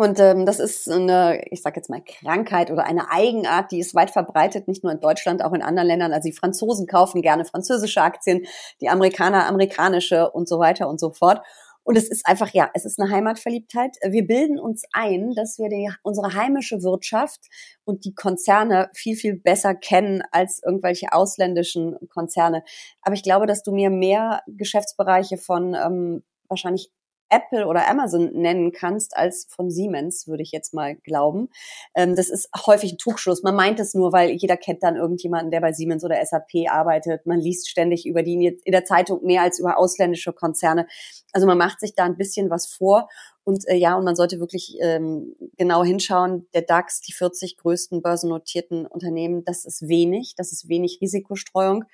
Und 0.00 0.18
ähm, 0.18 0.46
das 0.46 0.60
ist 0.60 0.90
eine, 0.90 1.42
ich 1.50 1.60
sage 1.60 1.76
jetzt 1.76 1.90
mal, 1.90 2.00
Krankheit 2.02 2.70
oder 2.70 2.86
eine 2.86 3.10
Eigenart, 3.10 3.70
die 3.70 3.80
ist 3.80 3.94
weit 3.94 4.10
verbreitet, 4.10 4.66
nicht 4.66 4.82
nur 4.82 4.90
in 4.90 5.00
Deutschland, 5.00 5.44
auch 5.44 5.52
in 5.52 5.60
anderen 5.60 5.88
Ländern. 5.88 6.14
Also 6.14 6.26
die 6.26 6.34
Franzosen 6.34 6.86
kaufen 6.86 7.20
gerne 7.20 7.44
französische 7.44 8.00
Aktien, 8.00 8.46
die 8.80 8.88
Amerikaner 8.88 9.46
amerikanische 9.46 10.30
und 10.30 10.48
so 10.48 10.58
weiter 10.58 10.88
und 10.88 10.98
so 10.98 11.10
fort. 11.10 11.42
Und 11.82 11.98
es 11.98 12.08
ist 12.08 12.26
einfach, 12.26 12.48
ja, 12.54 12.70
es 12.72 12.86
ist 12.86 12.98
eine 12.98 13.10
Heimatverliebtheit. 13.10 13.98
Wir 14.02 14.26
bilden 14.26 14.58
uns 14.58 14.84
ein, 14.94 15.34
dass 15.34 15.58
wir 15.58 15.68
die, 15.68 15.92
unsere 16.02 16.32
heimische 16.32 16.82
Wirtschaft 16.82 17.40
und 17.84 18.06
die 18.06 18.14
Konzerne 18.14 18.88
viel, 18.94 19.16
viel 19.16 19.36
besser 19.36 19.74
kennen 19.74 20.22
als 20.32 20.62
irgendwelche 20.64 21.12
ausländischen 21.12 21.98
Konzerne. 22.08 22.64
Aber 23.02 23.16
ich 23.16 23.22
glaube, 23.22 23.44
dass 23.44 23.62
du 23.62 23.70
mir 23.70 23.90
mehr 23.90 24.40
Geschäftsbereiche 24.46 25.36
von 25.36 25.74
ähm, 25.74 26.22
wahrscheinlich 26.48 26.90
Apple 27.30 27.66
oder 27.66 27.88
Amazon 27.88 28.32
nennen 28.32 28.72
kannst 28.72 29.16
als 29.16 29.46
von 29.48 29.70
Siemens, 29.70 30.26
würde 30.26 30.42
ich 30.42 30.52
jetzt 30.52 30.74
mal 30.74 30.96
glauben. 30.96 31.48
Ähm, 31.94 32.16
das 32.16 32.28
ist 32.28 32.48
häufig 32.66 32.92
ein 32.92 32.98
Trugschluss. 32.98 33.42
Man 33.42 33.54
meint 33.54 33.80
es 33.80 33.94
nur, 33.94 34.12
weil 34.12 34.30
jeder 34.30 34.56
kennt 34.56 34.82
dann 34.82 34.96
irgendjemanden, 34.96 35.50
der 35.50 35.60
bei 35.60 35.72
Siemens 35.72 36.04
oder 36.04 36.24
SAP 36.24 36.68
arbeitet. 36.68 37.26
Man 37.26 37.40
liest 37.40 37.68
ständig 37.68 38.06
über 38.06 38.22
die 38.22 38.58
in 38.64 38.72
der 38.72 38.84
Zeitung 38.84 39.24
mehr 39.24 39.42
als 39.42 39.58
über 39.58 39.78
ausländische 39.78 40.32
Konzerne. 40.32 40.86
Also 41.32 41.46
man 41.46 41.58
macht 41.58 41.80
sich 41.80 41.94
da 41.94 42.04
ein 42.04 42.16
bisschen 42.16 42.50
was 42.50 42.66
vor. 42.66 43.08
Und 43.44 43.66
äh, 43.68 43.76
ja, 43.76 43.96
und 43.96 44.04
man 44.04 44.16
sollte 44.16 44.38
wirklich 44.38 44.76
ähm, 44.80 45.34
genau 45.56 45.82
hinschauen. 45.82 46.46
Der 46.54 46.62
DAX, 46.62 47.00
die 47.00 47.12
40 47.12 47.56
größten 47.56 48.02
börsennotierten 48.02 48.86
Unternehmen, 48.86 49.44
das 49.44 49.64
ist 49.64 49.88
wenig, 49.88 50.34
das 50.36 50.52
ist 50.52 50.68
wenig 50.68 50.98
Risikostreuung. 51.00 51.84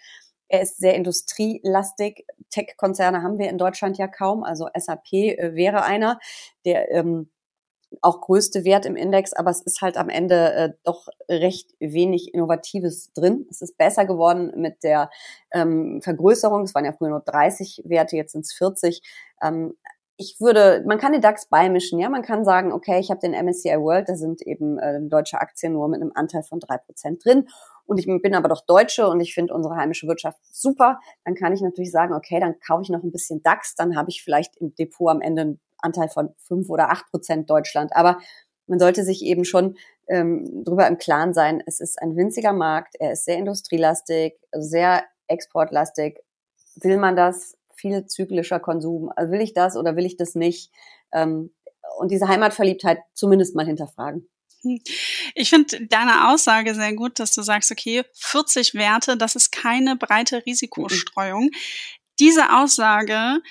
Er 0.49 0.63
ist 0.63 0.79
sehr 0.79 0.95
industrielastig. 0.95 2.25
Tech-Konzerne 2.51 3.23
haben 3.23 3.39
wir 3.39 3.49
in 3.49 3.59
Deutschland 3.59 3.99
ja 3.99 4.07
kaum. 4.09 4.45
Also 4.45 4.69
SAP 4.77 5.13
äh, 5.13 5.55
wäre 5.55 5.83
einer, 5.85 6.19
der 6.65 6.91
ähm, 6.93 7.31
auch 8.03 8.21
größte 8.21 8.65
Wert 8.65 8.85
im 8.85 8.97
Index, 8.97 9.33
aber 9.33 9.51
es 9.51 9.63
ist 9.63 9.81
halt 9.81 9.97
am 9.97 10.09
Ende 10.09 10.53
äh, 10.55 10.73
doch 10.85 11.09
recht 11.29 11.75
wenig 11.79 12.35
Innovatives 12.35 13.13
drin. 13.13 13.47
Es 13.51 13.63
ist 13.63 13.79
besser 13.79 14.05
geworden 14.05 14.53
mit 14.57 14.83
der 14.83 15.11
ähm, 15.53 16.01
Vergrößerung. 16.03 16.63
Es 16.63 16.75
waren 16.75 16.85
ja 16.85 16.93
früher 16.93 17.11
nur 17.11 17.21
30 17.21 17.83
Werte, 17.85 18.17
jetzt 18.17 18.33
sind 18.33 18.45
es 18.45 18.53
40. 18.53 19.03
Ähm, 19.43 19.75
ich 20.19 20.37
würde, 20.41 20.83
man 20.87 20.99
kann 20.99 21.13
den 21.13 21.21
DAX 21.21 21.47
beimischen, 21.49 21.99
ja, 21.99 22.09
man 22.09 22.23
kann 22.23 22.45
sagen, 22.45 22.73
okay, 22.73 22.99
ich 22.99 23.11
habe 23.11 23.21
den 23.21 23.33
MSCI 23.33 23.79
World, 23.79 24.09
da 24.09 24.17
sind 24.17 24.41
eben 24.43 24.79
äh, 24.79 25.01
deutsche 25.03 25.41
Aktien 25.41 25.75
nur 25.75 25.89
mit 25.89 26.01
einem 26.01 26.13
Anteil 26.15 26.43
von 26.43 26.59
drei 26.59 26.79
Prozent 26.79 27.25
drin 27.25 27.49
und 27.85 27.99
ich 27.99 28.07
bin 28.07 28.35
aber 28.35 28.49
doch 28.49 28.65
Deutsche 28.67 29.09
und 29.09 29.21
ich 29.21 29.35
finde 29.35 29.55
unsere 29.55 29.77
heimische 29.77 30.07
Wirtschaft 30.07 30.39
super, 30.51 30.99
dann 31.25 31.35
kann 31.35 31.53
ich 31.53 31.61
natürlich 31.61 31.93
sagen, 31.93 32.15
okay, 32.15 32.41
dann 32.41 32.59
kaufe 32.61 32.83
ich 32.83 32.89
noch 32.89 33.03
ein 33.03 33.13
bisschen 33.13 33.43
DAX, 33.43 33.75
dann 33.75 33.97
habe 33.97 34.11
ich 34.11 34.23
vielleicht 34.23 34.57
im 34.57 34.75
Depot 34.75 35.11
am 35.11 35.21
Ende 35.21 35.43
einen 35.43 35.61
Anteil 35.79 36.09
von 36.09 36.31
fünf 36.39 36.69
oder 36.71 36.91
acht 36.91 37.07
Prozent 37.11 37.49
Deutschland. 37.51 37.95
Aber 37.95 38.19
man 38.67 38.79
sollte 38.79 39.05
sich 39.05 39.23
eben 39.23 39.45
schon 39.45 39.77
ähm, 40.09 40.65
darüber 40.65 40.87
im 40.87 40.99
Klaren 40.99 41.35
sein, 41.35 41.63
es 41.67 41.81
ist 41.81 42.01
ein 42.01 42.17
winziger 42.17 42.53
Markt, 42.53 42.97
er 42.99 43.13
ist 43.13 43.25
sehr 43.25 43.37
industrielastig, 43.37 44.35
sehr 44.53 45.05
exportlastig. 45.29 46.19
Will 46.77 46.99
man 46.99 47.17
das? 47.17 47.56
Viel 47.77 48.07
zyklischer 48.07 48.59
Konsum. 48.59 49.11
Also 49.15 49.33
will 49.33 49.41
ich 49.41 49.55
das 49.55 49.77
oder 49.77 49.97
will 49.97 50.07
ich 50.07 50.17
das 50.17 50.35
nicht? 50.35 50.71
Ähm, 51.13 51.51
und 51.99 52.11
diese 52.11 52.29
Heimatverliebtheit 52.29 52.99
zumindest 53.15 53.55
mal 53.55 53.67
hinterfragen. 53.67 54.29
Ich 55.35 55.51
finde 55.51 55.87
deine 55.87 56.29
Aussage 56.29 56.75
sehr 56.75 56.93
gut, 56.95 57.21
dass 57.21 57.33
du 57.33 57.43
sagst, 57.43 57.71
okay, 57.71 58.03
40 58.15 58.75
Werte, 58.75 59.17
das 59.17 59.37
ist 59.37 59.53
keine 59.53 59.97
breite 59.97 60.45
Risikostreuung. 60.45 61.51
Diese 62.19 62.55
Aussage 62.57 63.43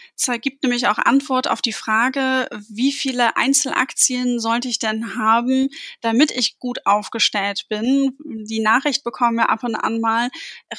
gibt 0.41 0.63
nämlich 0.63 0.87
auch 0.87 0.97
Antwort 0.97 1.47
auf 1.47 1.61
die 1.61 1.73
Frage, 1.73 2.49
wie 2.67 2.91
viele 2.91 3.37
Einzelaktien 3.37 4.39
sollte 4.39 4.67
ich 4.67 4.79
denn 4.79 5.15
haben, 5.15 5.69
damit 6.01 6.31
ich 6.31 6.57
gut 6.57 6.79
aufgestellt 6.85 7.67
bin. 7.69 8.17
Die 8.23 8.61
Nachricht 8.61 9.03
bekommen 9.03 9.37
wir 9.37 9.49
ab 9.49 9.63
und 9.63 9.75
an 9.75 9.99
mal, 9.99 10.29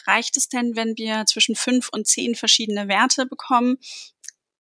reicht 0.07 0.37
es 0.37 0.49
denn, 0.49 0.75
wenn 0.75 0.97
wir 0.97 1.27
zwischen 1.27 1.55
fünf 1.55 1.89
und 1.93 2.09
zehn 2.09 2.35
verschiedene 2.35 2.89
Werte 2.89 3.25
bekommen? 3.25 3.77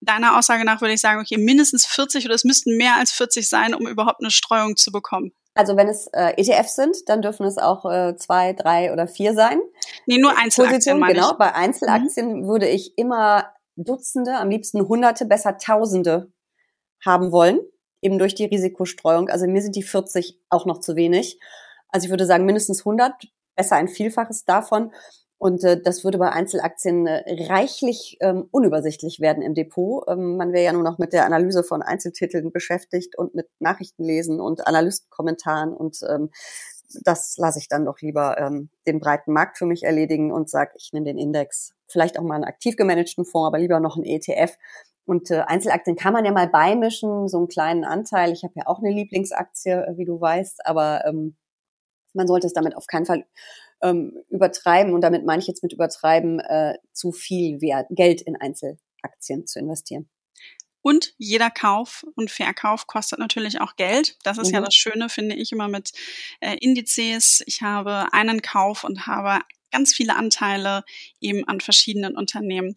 Deiner 0.01 0.39
Aussage 0.39 0.65
nach 0.65 0.81
würde 0.81 0.95
ich 0.95 1.01
sagen, 1.01 1.21
okay, 1.21 1.37
mindestens 1.37 1.85
40 1.87 2.27
oder 2.27 2.35
es 2.35 2.45
müssten 2.45 2.77
mehr 2.77 2.97
als 2.97 3.11
40 3.13 3.49
sein, 3.49 3.75
um 3.75 3.89
überhaupt 3.89 4.21
eine 4.21 4.31
Streuung 4.31 4.77
zu 4.77 4.93
bekommen. 4.93 5.33
Also 5.57 5.77
wenn 5.77 5.89
es 5.89 6.07
äh, 6.09 6.35
ETFs 6.37 6.77
sind, 6.77 7.09
dann 7.09 7.23
dürfen 7.23 7.47
es 7.47 7.57
auch 7.57 7.91
äh, 7.91 8.15
zwei, 8.17 8.53
drei 8.53 8.93
oder 8.93 9.09
vier 9.09 9.35
sein. 9.35 9.59
Nee, 10.07 10.19
nur 10.19 10.33
Einzelaktien. 10.37 11.01
Position, 11.01 11.03
genau. 11.03 11.33
Bei 11.39 11.55
Einzelaktien 11.55 12.43
mhm. 12.43 12.47
würde 12.47 12.69
ich 12.69 12.97
immer 12.99 13.53
Dutzende, 13.77 14.37
am 14.37 14.51
liebsten 14.51 14.87
Hunderte, 14.87 15.25
besser 15.25 15.57
Tausende 15.57 16.31
haben 17.05 17.33
wollen, 17.33 17.61
eben 18.03 18.19
durch 18.19 18.35
die 18.35 18.45
Risikostreuung. 18.45 19.29
Also 19.31 19.47
mir 19.47 19.63
sind 19.63 19.77
die 19.77 19.83
40 19.83 20.39
auch 20.51 20.67
noch 20.67 20.81
zu 20.81 20.95
wenig. 20.95 21.41
Also 21.89 22.07
ich 22.07 22.11
würde 22.11 22.27
sagen 22.27 22.45
mindestens 22.45 22.81
100, 22.81 23.15
besser 23.55 23.77
ein 23.77 23.89
Vielfaches 23.89 24.45
davon. 24.45 24.93
Und 25.39 25.65
äh, 25.65 25.81
das 25.81 26.03
würde 26.03 26.19
bei 26.19 26.31
Einzelaktien 26.31 27.07
äh, 27.07 27.23
reichlich 27.49 28.17
ähm, 28.21 28.49
unübersichtlich 28.51 29.21
werden 29.21 29.43
im 29.43 29.55
Depot. 29.55 30.05
Ähm, 30.09 30.37
man 30.37 30.53
wäre 30.53 30.65
ja 30.65 30.73
nur 30.73 30.83
noch 30.83 30.99
mit 30.99 31.13
der 31.13 31.27
Analyse 31.27 31.63
von 31.63 31.83
Einzeltiteln 31.83 32.53
beschäftigt 32.53 33.19
und 33.19 33.35
mit 33.35 33.49
Nachrichtenlesen 33.59 34.41
und 34.41 34.67
Analystenkommentaren. 34.67 35.75
Und 35.75 35.99
ähm, 36.09 36.31
das 37.03 37.37
lasse 37.37 37.59
ich 37.59 37.69
dann 37.69 37.85
doch 37.85 38.01
lieber 38.01 38.39
ähm, 38.39 38.71
den 38.87 38.99
breiten 38.99 39.33
Markt 39.33 39.59
für 39.59 39.67
mich 39.67 39.83
erledigen 39.83 40.33
und 40.33 40.49
sage, 40.49 40.73
ich 40.77 40.93
nehme 40.93 41.05
den 41.05 41.19
Index, 41.19 41.75
vielleicht 41.87 42.19
auch 42.19 42.23
mal 42.23 42.37
einen 42.37 42.45
aktiv 42.45 42.77
gemanagten 42.77 43.27
Fonds, 43.27 43.49
aber 43.49 43.59
lieber 43.59 43.81
noch 43.81 43.97
einen 43.97 44.07
ETF. 44.07 44.57
Und 45.05 45.31
äh, 45.31 45.43
Einzelaktien 45.47 45.97
kann 45.97 46.15
man 46.15 46.25
ja 46.25 46.33
mal 46.33 46.49
beimischen, 46.49 47.29
so 47.29 47.37
einen 47.39 47.49
kleinen 47.49 47.85
Anteil. 47.85 48.33
Ich 48.33 48.43
habe 48.43 48.55
ja 48.57 48.67
auch 48.67 48.79
eine 48.79 48.91
Lieblingsaktie, 48.91 49.73
äh, 49.73 49.97
wie 49.99 50.05
du 50.05 50.21
weißt, 50.21 50.67
aber 50.67 51.05
ähm, 51.07 51.37
man 52.15 52.27
sollte 52.27 52.47
es 52.47 52.55
damit 52.55 52.77
auf 52.77 52.87
keinen 52.87 53.07
Fall 53.07 53.25
ähm, 53.83 54.13
übertreiben, 54.31 54.95
und 54.95 55.01
damit 55.01 55.25
meine 55.25 55.41
ich 55.41 55.49
jetzt 55.49 55.63
mit 55.63 55.73
übertreiben, 55.73 56.41
äh, 56.41 56.75
zu 56.93 57.13
viel 57.13 57.61
Wert, 57.61 57.87
Geld 57.91 58.23
in 58.23 58.37
Einzelaktien 58.37 59.47
zu 59.47 59.59
investieren. 59.59 60.09
Und 60.83 61.15
jeder 61.19 61.51
Kauf 61.51 62.07
und 62.15 62.31
Verkauf 62.31 62.87
kostet 62.87 63.19
natürlich 63.19 63.61
auch 63.61 63.75
Geld. 63.75 64.17
Das 64.23 64.39
ist 64.39 64.49
mhm. 64.49 64.55
ja 64.55 64.61
das 64.61 64.75
Schöne, 64.75 65.09
finde 65.09 65.35
ich, 65.35 65.51
immer 65.51 65.67
mit 65.67 65.91
äh, 66.39 66.57
Indizes. 66.61 67.43
Ich 67.47 67.61
habe 67.63 68.13
einen 68.13 68.41
Kauf 68.41 68.85
und 68.85 69.09
habe 69.09 69.41
ganz 69.73 69.93
viele 69.93 70.15
Anteile 70.15 70.85
eben 71.21 71.47
an 71.49 71.61
verschiedenen 71.61 72.17
Unternehmen. 72.17 72.77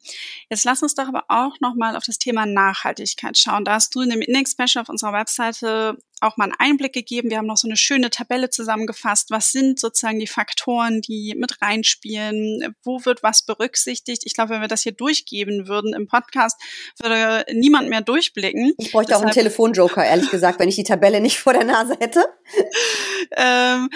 Jetzt 0.50 0.66
lass 0.66 0.82
uns 0.82 0.96
doch 0.96 1.08
aber 1.08 1.26
auch 1.28 1.60
nochmal 1.60 1.96
auf 1.96 2.04
das 2.04 2.18
Thema 2.18 2.48
Nachhaltigkeit 2.48 3.38
schauen. 3.38 3.64
Da 3.64 3.76
hast 3.76 3.94
du 3.96 4.02
in 4.02 4.10
dem 4.10 4.22
Index 4.22 4.54
Special 4.54 4.82
auf 4.82 4.90
unserer 4.90 5.14
Webseite 5.14 5.98
auch 6.22 6.38
mal 6.38 6.46
einen 6.46 6.56
Einblick 6.58 6.94
gegeben. 6.94 7.30
Wir 7.30 7.38
haben 7.38 7.46
noch 7.46 7.58
so 7.58 7.68
eine 7.68 7.78
schöne 7.78 8.10
Tabelle 8.10 8.50
zusammengefasst. 8.50 9.32
Was 9.32 9.52
sind 9.52 9.80
sozusagen 9.80 10.20
die 10.20 10.28
Faktoren, 10.28 11.02
die 11.02 11.36
mit 11.38 11.62
reinspielen? 11.62 12.76
Wo 12.84 13.06
wird 13.06 13.24
was 13.24 13.44
berücksichtigt? 13.46 14.24
Ich 14.26 14.34
glaube, 14.34 14.52
wenn 14.52 14.62
wir 14.62 14.68
das 14.68 14.84
hier 14.84 14.92
durchgeben 14.92 15.68
würden 15.68 15.94
im 15.94 16.08
Podcast, 16.08 16.60
würde 17.02 17.46
niemand 17.54 17.90
mehr 17.90 18.02
durchblicken. 18.02 18.74
Ich 18.78 18.92
bräuchte 18.92 19.10
Deshalb, 19.10 19.22
auch 19.22 19.26
einen 19.26 19.34
Telefonjoker, 19.34 20.04
ehrlich 20.04 20.30
gesagt, 20.30 20.60
wenn 20.60 20.70
ich 20.70 20.76
die 20.76 20.84
Tabelle 20.84 21.22
nicht 21.22 21.40
vor 21.40 21.54
der 21.54 21.66
Nase 21.66 21.98
hätte. 22.00 22.26
ähm, 23.36 23.90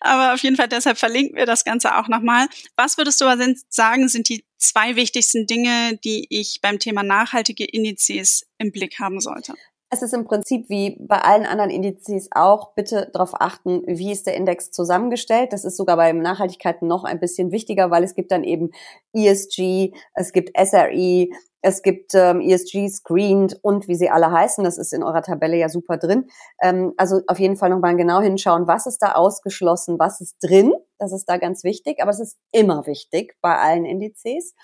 aber 0.00 0.34
auf 0.34 0.42
jeden 0.42 0.56
Fall, 0.56 0.68
deshalb 0.68 0.98
verlinken 0.98 1.36
wir 1.36 1.46
das 1.46 1.64
Ganze 1.64 1.96
auch 1.96 2.08
nochmal. 2.08 2.46
Was 2.76 2.98
würdest 2.98 3.20
du 3.20 3.26
sagen, 3.68 4.08
sind 4.08 4.28
die 4.28 4.44
zwei 4.58 4.96
wichtigsten 4.96 5.46
Dinge, 5.46 5.98
die 6.04 6.26
ich 6.28 6.60
beim 6.60 6.78
Thema 6.78 7.02
nachhaltige 7.02 7.64
Indizes 7.64 8.46
im 8.58 8.72
Blick 8.72 8.98
haben 8.98 9.20
sollte? 9.20 9.54
Es 9.92 10.02
ist 10.02 10.14
im 10.14 10.24
Prinzip 10.24 10.68
wie 10.68 10.96
bei 11.00 11.18
allen 11.18 11.46
anderen 11.46 11.70
Indizes 11.70 12.28
auch, 12.30 12.74
bitte 12.74 13.10
darauf 13.12 13.32
achten, 13.40 13.82
wie 13.86 14.12
ist 14.12 14.24
der 14.28 14.36
Index 14.36 14.70
zusammengestellt. 14.70 15.52
Das 15.52 15.64
ist 15.64 15.76
sogar 15.76 15.96
bei 15.96 16.12
Nachhaltigkeit 16.12 16.80
noch 16.82 17.02
ein 17.02 17.18
bisschen 17.18 17.50
wichtiger, 17.50 17.90
weil 17.90 18.04
es 18.04 18.14
gibt 18.14 18.30
dann 18.30 18.44
eben 18.44 18.70
ESG, 19.12 19.92
es 20.14 20.32
gibt 20.32 20.56
SRE, 20.56 21.26
es 21.60 21.82
gibt 21.82 22.14
ähm, 22.14 22.40
ESG 22.40 22.88
Screened 22.88 23.58
und 23.62 23.88
wie 23.88 23.96
sie 23.96 24.10
alle 24.10 24.30
heißen. 24.30 24.62
Das 24.62 24.78
ist 24.78 24.92
in 24.92 25.02
eurer 25.02 25.22
Tabelle 25.22 25.56
ja 25.56 25.68
super 25.68 25.96
drin. 25.96 26.30
Ähm, 26.62 26.94
also 26.96 27.22
auf 27.26 27.40
jeden 27.40 27.56
Fall 27.56 27.70
nochmal 27.70 27.96
genau 27.96 28.20
hinschauen, 28.20 28.68
was 28.68 28.86
ist 28.86 28.98
da 28.98 29.12
ausgeschlossen, 29.12 29.98
was 29.98 30.20
ist 30.20 30.36
drin. 30.40 30.72
Das 30.98 31.12
ist 31.12 31.28
da 31.28 31.36
ganz 31.36 31.64
wichtig, 31.64 32.00
aber 32.00 32.12
es 32.12 32.20
ist 32.20 32.38
immer 32.52 32.86
wichtig 32.86 33.36
bei 33.42 33.56
allen 33.56 33.84
Indizes. 33.84 34.54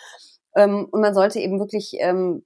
Ähm, 0.55 0.87
und 0.91 1.01
man 1.01 1.15
sollte 1.15 1.41
eben 1.41 1.59
wirklich 1.59 1.97
ähm, 1.99 2.45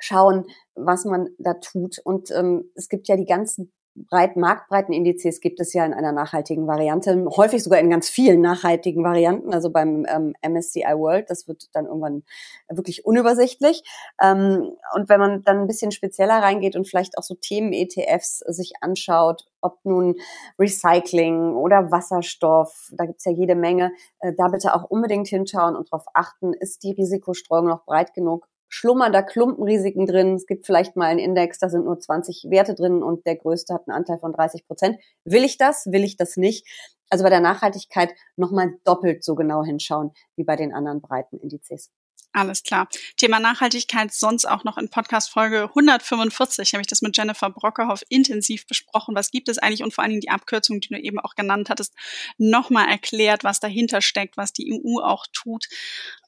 schauen, 0.00 0.46
was 0.74 1.04
man 1.04 1.28
da 1.38 1.54
tut. 1.54 1.98
Und 2.02 2.30
ähm, 2.30 2.70
es 2.74 2.88
gibt 2.88 3.08
ja 3.08 3.16
die 3.16 3.26
ganzen 3.26 3.72
breit 3.94 4.36
Marktbreitenindizes 4.36 5.40
gibt 5.40 5.60
es 5.60 5.72
ja 5.72 5.84
in 5.84 5.92
einer 5.92 6.12
nachhaltigen 6.12 6.66
Variante, 6.66 7.26
häufig 7.36 7.62
sogar 7.62 7.80
in 7.80 7.90
ganz 7.90 8.08
vielen 8.08 8.40
nachhaltigen 8.40 9.04
Varianten, 9.04 9.52
also 9.52 9.70
beim 9.70 10.06
ähm, 10.08 10.34
MSCI 10.46 10.94
World, 10.96 11.28
das 11.28 11.48
wird 11.48 11.68
dann 11.72 11.86
irgendwann 11.86 12.22
wirklich 12.68 13.04
unübersichtlich. 13.04 13.82
Ähm, 14.22 14.72
und 14.94 15.08
wenn 15.08 15.20
man 15.20 15.42
dann 15.42 15.60
ein 15.60 15.66
bisschen 15.66 15.90
spezieller 15.90 16.40
reingeht 16.40 16.76
und 16.76 16.88
vielleicht 16.88 17.18
auch 17.18 17.22
so 17.22 17.34
Themen-ETFs 17.34 18.38
sich 18.46 18.72
anschaut, 18.80 19.46
ob 19.60 19.78
nun 19.84 20.16
Recycling 20.58 21.54
oder 21.54 21.90
Wasserstoff, 21.90 22.90
da 22.96 23.06
gibt's 23.06 23.24
ja 23.24 23.32
jede 23.32 23.54
Menge, 23.54 23.92
äh, 24.20 24.32
da 24.36 24.48
bitte 24.48 24.74
auch 24.74 24.84
unbedingt 24.84 25.28
hinschauen 25.28 25.76
und 25.76 25.92
darauf 25.92 26.06
achten, 26.14 26.54
ist 26.54 26.82
die 26.84 26.92
Risikostreuung 26.92 27.66
noch 27.66 27.84
breit 27.84 28.14
genug 28.14 28.46
schlummern 28.70 29.12
da 29.12 29.20
Klumpenrisiken 29.20 30.06
drin. 30.06 30.36
Es 30.36 30.46
gibt 30.46 30.64
vielleicht 30.64 30.96
mal 30.96 31.06
einen 31.06 31.18
Index, 31.18 31.58
da 31.58 31.68
sind 31.68 31.84
nur 31.84 31.98
20 31.98 32.46
Werte 32.48 32.74
drin 32.74 33.02
und 33.02 33.26
der 33.26 33.36
größte 33.36 33.74
hat 33.74 33.86
einen 33.86 33.96
Anteil 33.96 34.18
von 34.18 34.32
30 34.32 34.66
Prozent. 34.66 34.98
Will 35.24 35.44
ich 35.44 35.58
das? 35.58 35.86
Will 35.86 36.04
ich 36.04 36.16
das 36.16 36.38
nicht? 36.38 36.66
Also 37.10 37.24
bei 37.24 37.30
der 37.30 37.40
Nachhaltigkeit 37.40 38.14
nochmal 38.36 38.72
doppelt 38.84 39.24
so 39.24 39.34
genau 39.34 39.64
hinschauen 39.64 40.12
wie 40.36 40.44
bei 40.44 40.56
den 40.56 40.72
anderen 40.72 41.00
breiten 41.00 41.38
Indizes. 41.38 41.90
Alles 42.32 42.62
klar. 42.62 42.88
Thema 43.16 43.40
Nachhaltigkeit 43.40 44.14
sonst 44.14 44.44
auch 44.44 44.62
noch 44.62 44.78
in 44.78 44.88
Podcast 44.88 45.30
Folge 45.30 45.64
145 45.64 46.72
habe 46.74 46.80
ich 46.80 46.86
das 46.86 47.02
mit 47.02 47.16
Jennifer 47.16 47.50
Brockerhoff 47.50 48.04
intensiv 48.08 48.68
besprochen. 48.68 49.16
Was 49.16 49.32
gibt 49.32 49.48
es 49.48 49.58
eigentlich 49.58 49.82
und 49.82 49.92
vor 49.92 50.02
allen 50.02 50.10
Dingen 50.10 50.20
die 50.20 50.30
Abkürzung, 50.30 50.78
die 50.78 50.88
du 50.88 51.00
eben 51.00 51.18
auch 51.18 51.34
genannt 51.34 51.70
hattest, 51.70 51.92
nochmal 52.38 52.88
erklärt, 52.88 53.42
was 53.42 53.58
dahinter 53.58 54.00
steckt, 54.00 54.36
was 54.36 54.52
die 54.52 54.72
EU 54.72 55.00
auch 55.00 55.26
tut, 55.32 55.66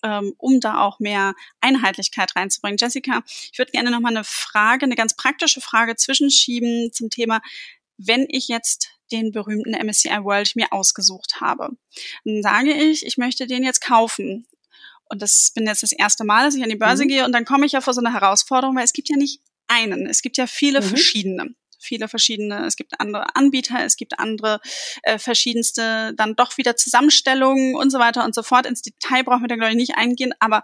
ähm, 0.03 0.35
um 0.39 0.59
da 0.59 0.81
auch 0.81 0.99
mehr 0.99 1.35
Einheitlichkeit 1.61 2.35
reinzubringen. 2.35 2.79
Jessica, 2.79 3.23
ich 3.53 3.59
würde 3.59 3.71
gerne 3.71 3.93
nochmal 3.93 4.17
eine 4.17 4.25
Frage, 4.25 4.87
eine 4.87 4.97
ganz 4.97 5.15
praktische 5.15 5.61
Frage 5.61 5.95
zwischenschieben 5.95 6.91
zum 6.93 7.11
Thema, 7.11 7.41
wenn 7.97 8.27
ich 8.29 8.49
jetzt 8.49 8.91
den 9.13 9.31
berühmten 9.31 9.71
MSCI 9.71 10.25
World 10.25 10.57
mir 10.57 10.73
ausgesucht 10.73 11.41
habe. 11.41 11.77
Dann 12.25 12.43
sage 12.43 12.73
ich, 12.73 13.07
ich 13.07 13.19
möchte 13.19 13.47
den 13.47 13.63
jetzt 13.63 13.83
kaufen 13.83 14.49
und 15.13 15.23
das 15.23 15.53
bin 15.55 15.67
jetzt 15.67 15.83
das 15.83 15.93
erste 15.93 16.25
Mal, 16.25 16.45
dass 16.45 16.55
ich 16.55 16.63
an 16.63 16.71
die 16.71 16.77
Börse 16.77 17.05
mhm. 17.05 17.09
gehe 17.09 17.25
und 17.25 17.33
dann 17.33 17.45
komme 17.45 17.67
ich 17.67 17.73
ja 17.73 17.81
vor 17.81 17.93
so 17.93 18.01
eine 18.01 18.13
Herausforderung, 18.13 18.75
weil 18.75 18.85
es 18.85 18.95
gibt 18.95 19.11
ja 19.11 19.17
nicht 19.17 19.41
einen, 19.69 20.07
es 20.07 20.23
gibt 20.23 20.39
ja 20.39 20.47
viele 20.47 20.81
mhm. 20.81 20.85
verschiedene 20.85 21.55
viele 21.83 22.09
verschiedene, 22.09 22.65
es 22.65 22.77
gibt 22.77 23.01
andere 23.01 23.35
Anbieter, 23.35 23.85
es 23.85 23.97
gibt 23.97 24.19
andere 24.19 24.61
äh, 25.03 25.19
verschiedenste, 25.19 26.15
dann 26.17 26.37
doch 26.37 26.57
wieder 26.57 26.77
Zusammenstellungen 26.77 27.75
und 27.75 27.91
so 27.91 27.99
weiter 27.99 28.25
und 28.25 28.35
so 28.35 28.43
fort. 28.43 28.67
Ins 28.67 28.83
Detail 28.83 29.25
brauchen 29.25 29.43
wir 29.43 29.49
da, 29.49 29.57
glaube 29.57 29.73
ich, 29.73 29.77
nicht 29.77 29.97
eingehen, 29.97 30.33
aber 30.39 30.63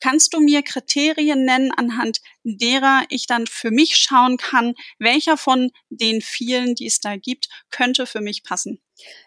Kannst 0.00 0.34
du 0.34 0.40
mir 0.40 0.62
Kriterien 0.62 1.44
nennen, 1.44 1.70
anhand 1.76 2.20
derer 2.44 3.02
ich 3.08 3.26
dann 3.26 3.46
für 3.46 3.70
mich 3.70 3.96
schauen 3.96 4.36
kann, 4.36 4.74
welcher 4.98 5.36
von 5.36 5.70
den 5.90 6.20
vielen, 6.20 6.74
die 6.74 6.86
es 6.86 7.00
da 7.00 7.16
gibt, 7.16 7.48
könnte 7.70 8.06
für 8.06 8.20
mich 8.20 8.44
passen? 8.44 8.80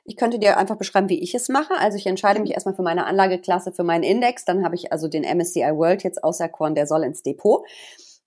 Ich 0.04 0.18
könnte 0.18 0.40
dir 0.40 0.58
einfach 0.58 0.78
beschreiben, 0.78 1.10
wie 1.10 1.22
ich 1.22 1.34
es 1.34 1.50
mache. 1.50 1.74
Also 1.76 1.98
ich 1.98 2.06
entscheide 2.06 2.42
mich 2.42 2.52
erstmal 2.52 2.76
für 2.76 2.82
meine 2.82 3.06
Anlageklasse, 3.06 3.72
für 3.72 3.84
meinen 3.84 4.04
Index. 4.04 4.46
Dann 4.46 4.64
habe 4.66 4.76
ich 4.76 4.92
also 4.92 5.08
den 5.08 5.24
MSCI 5.24 5.76
World 5.76 6.04
jetzt 6.04 6.24
auserkoren, 6.24 6.76
der 6.76 6.88
soll 6.88 7.04
ins 7.04 7.24
Depot. 7.24 7.66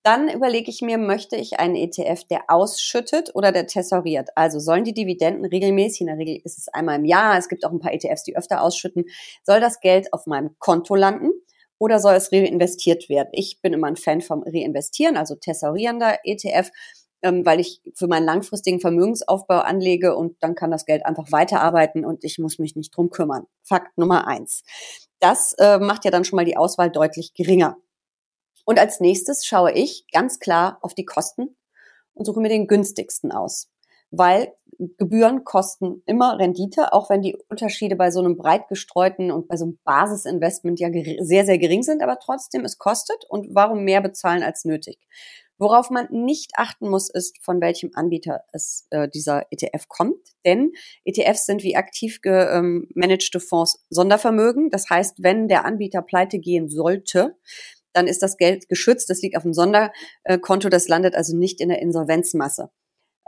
Dann 0.03 0.29
überlege 0.29 0.71
ich 0.71 0.83
mir, 0.83 0.99
möchte 0.99 1.37
ich 1.37 1.59
einen 1.59 1.77
ETF, 1.77 2.25
der 2.25 2.43
ausschüttet 2.49 3.35
oder 3.35 3.53
der 3.53 3.67
tessoriert? 3.67 4.29
Also 4.35 4.59
sollen 4.59 4.85
die 4.85 4.93
Dividenden 4.93 5.47
regelmäßig, 5.47 6.03
in 6.03 6.09
der 6.09 6.19
Regel 6.19 6.43
ist 6.45 6.59
es 6.59 6.69
einmal 6.69 6.99
im 6.99 7.07
Jahr, 7.07 7.39
es 7.39 7.49
gibt 7.49 7.65
auch 7.65 7.73
ein 7.73 7.81
paar 7.81 7.95
ETFs, 7.95 8.23
die 8.23 8.37
öfter 8.37 8.61
ausschütten, 8.61 9.07
soll 9.43 9.61
das 9.61 9.81
Geld 9.81 10.13
auf 10.13 10.27
meinem 10.27 10.57
Konto 10.59 10.95
landen? 10.95 11.31
Oder 11.79 11.99
soll 11.99 12.15
es 12.15 12.33
reinvestiert 12.33 13.09
werden? 13.09 13.29
Ich 13.33 13.61
bin 13.61 13.73
immer 13.73 13.87
ein 13.87 13.97
Fan 13.97 14.21
vom 14.21 14.43
Reinvestieren, 14.43 15.17
also 15.17 15.35
tessorierender 15.35 16.19
ETF, 16.25 16.71
ähm, 17.23 17.45
weil 17.45 17.61
ich 17.61 17.81
für 17.95 18.07
meinen 18.07 18.25
langfristigen 18.25 18.81
Vermögensaufbau 18.81 19.61
anlege 19.61 20.17
und 20.17 20.37
dann 20.41 20.55
kann 20.55 20.71
das 20.71 20.85
Geld 20.85 21.05
einfach 21.07 21.33
weiterarbeiten 21.33 22.05
und 22.05 22.25
ich 22.25 22.39
muss 22.39 22.59
mich 22.59 22.77
nicht 22.77 22.97
drum 22.97 23.11
kümmern. 23.11 23.47
Fakt 23.63 23.97
Nummer 23.99 24.27
eins. 24.27 24.63
Das 25.21 25.55
äh, 25.59 25.79
macht 25.79 26.05
ja 26.05 26.11
dann 26.11 26.25
schon 26.25 26.37
mal 26.37 26.45
die 26.45 26.57
Auswahl 26.57 26.91
deutlich 26.91 27.35
geringer. 27.35 27.77
Und 28.65 28.79
als 28.79 29.01
nächstes 29.01 29.45
schaue 29.45 29.73
ich 29.73 30.07
ganz 30.13 30.39
klar 30.39 30.79
auf 30.81 30.95
die 30.95 31.05
Kosten 31.05 31.57
und 32.15 32.25
suche 32.25 32.41
mir 32.41 32.49
den 32.49 32.67
günstigsten 32.67 33.33
aus 33.33 33.69
weil 34.19 34.53
Gebühren 34.99 35.45
kosten 35.45 36.03
immer 36.07 36.39
Rendite, 36.39 36.93
auch 36.93 37.11
wenn 37.11 37.23
die 37.23 37.37
Unterschiede 37.49 37.97
bei 37.97 38.11
so 38.11 38.21
einem 38.21 38.37
breit 38.37 38.69
gestreuten 38.69 39.31
und 39.31 39.49
bei 39.49 39.57
so 39.57 39.65
einem 39.65 39.79
Basisinvestment 39.85 40.81
ja 40.81 40.89
sehr, 41.21 41.45
sehr 41.45 41.59
gering 41.59 41.83
sind, 41.83 42.03
aber 42.03 42.19
trotzdem 42.19 42.65
es 42.65 42.79
kostet 42.79 43.25
und 43.29 43.55
warum 43.55 43.85
mehr 43.85 44.01
bezahlen 44.01 44.43
als 44.43 44.65
nötig. 44.65 44.99
Worauf 45.57 45.91
man 45.91 46.09
nicht 46.11 46.53
achten 46.57 46.89
muss, 46.89 47.09
ist, 47.09 47.39
von 47.43 47.61
welchem 47.61 47.91
Anbieter 47.95 48.43
es 48.53 48.87
äh, 48.91 49.09
dieser 49.09 49.47
ETF 49.51 49.87
kommt. 49.89 50.19
Denn 50.45 50.73
ETFs 51.05 51.47
sind 51.47 51.63
wie 51.63 51.77
aktiv 51.77 52.21
gemanagte 52.23 53.39
Fonds 53.39 53.85
Sondervermögen. 53.89 54.71
Das 54.71 54.91
heißt, 54.91 55.23
wenn 55.23 55.47
der 55.47 55.65
Anbieter 55.65 56.03
pleite 56.03 56.41
gehen 56.41 56.69
sollte, 56.69 57.37
dann 57.93 58.09
ist 58.09 58.23
das 58.23 58.37
Geld 58.37 58.69
geschützt. 58.69 59.09
Das 59.09 59.23
liegt 59.23 59.37
auf 59.37 59.45
dem 59.45 59.55
Sonderkonto. 59.55 60.69
Das 60.69 60.89
landet 60.89 61.15
also 61.15 61.37
nicht 61.37 61.61
in 61.61 61.69
der 61.69 61.81
Insolvenzmasse. 61.81 62.71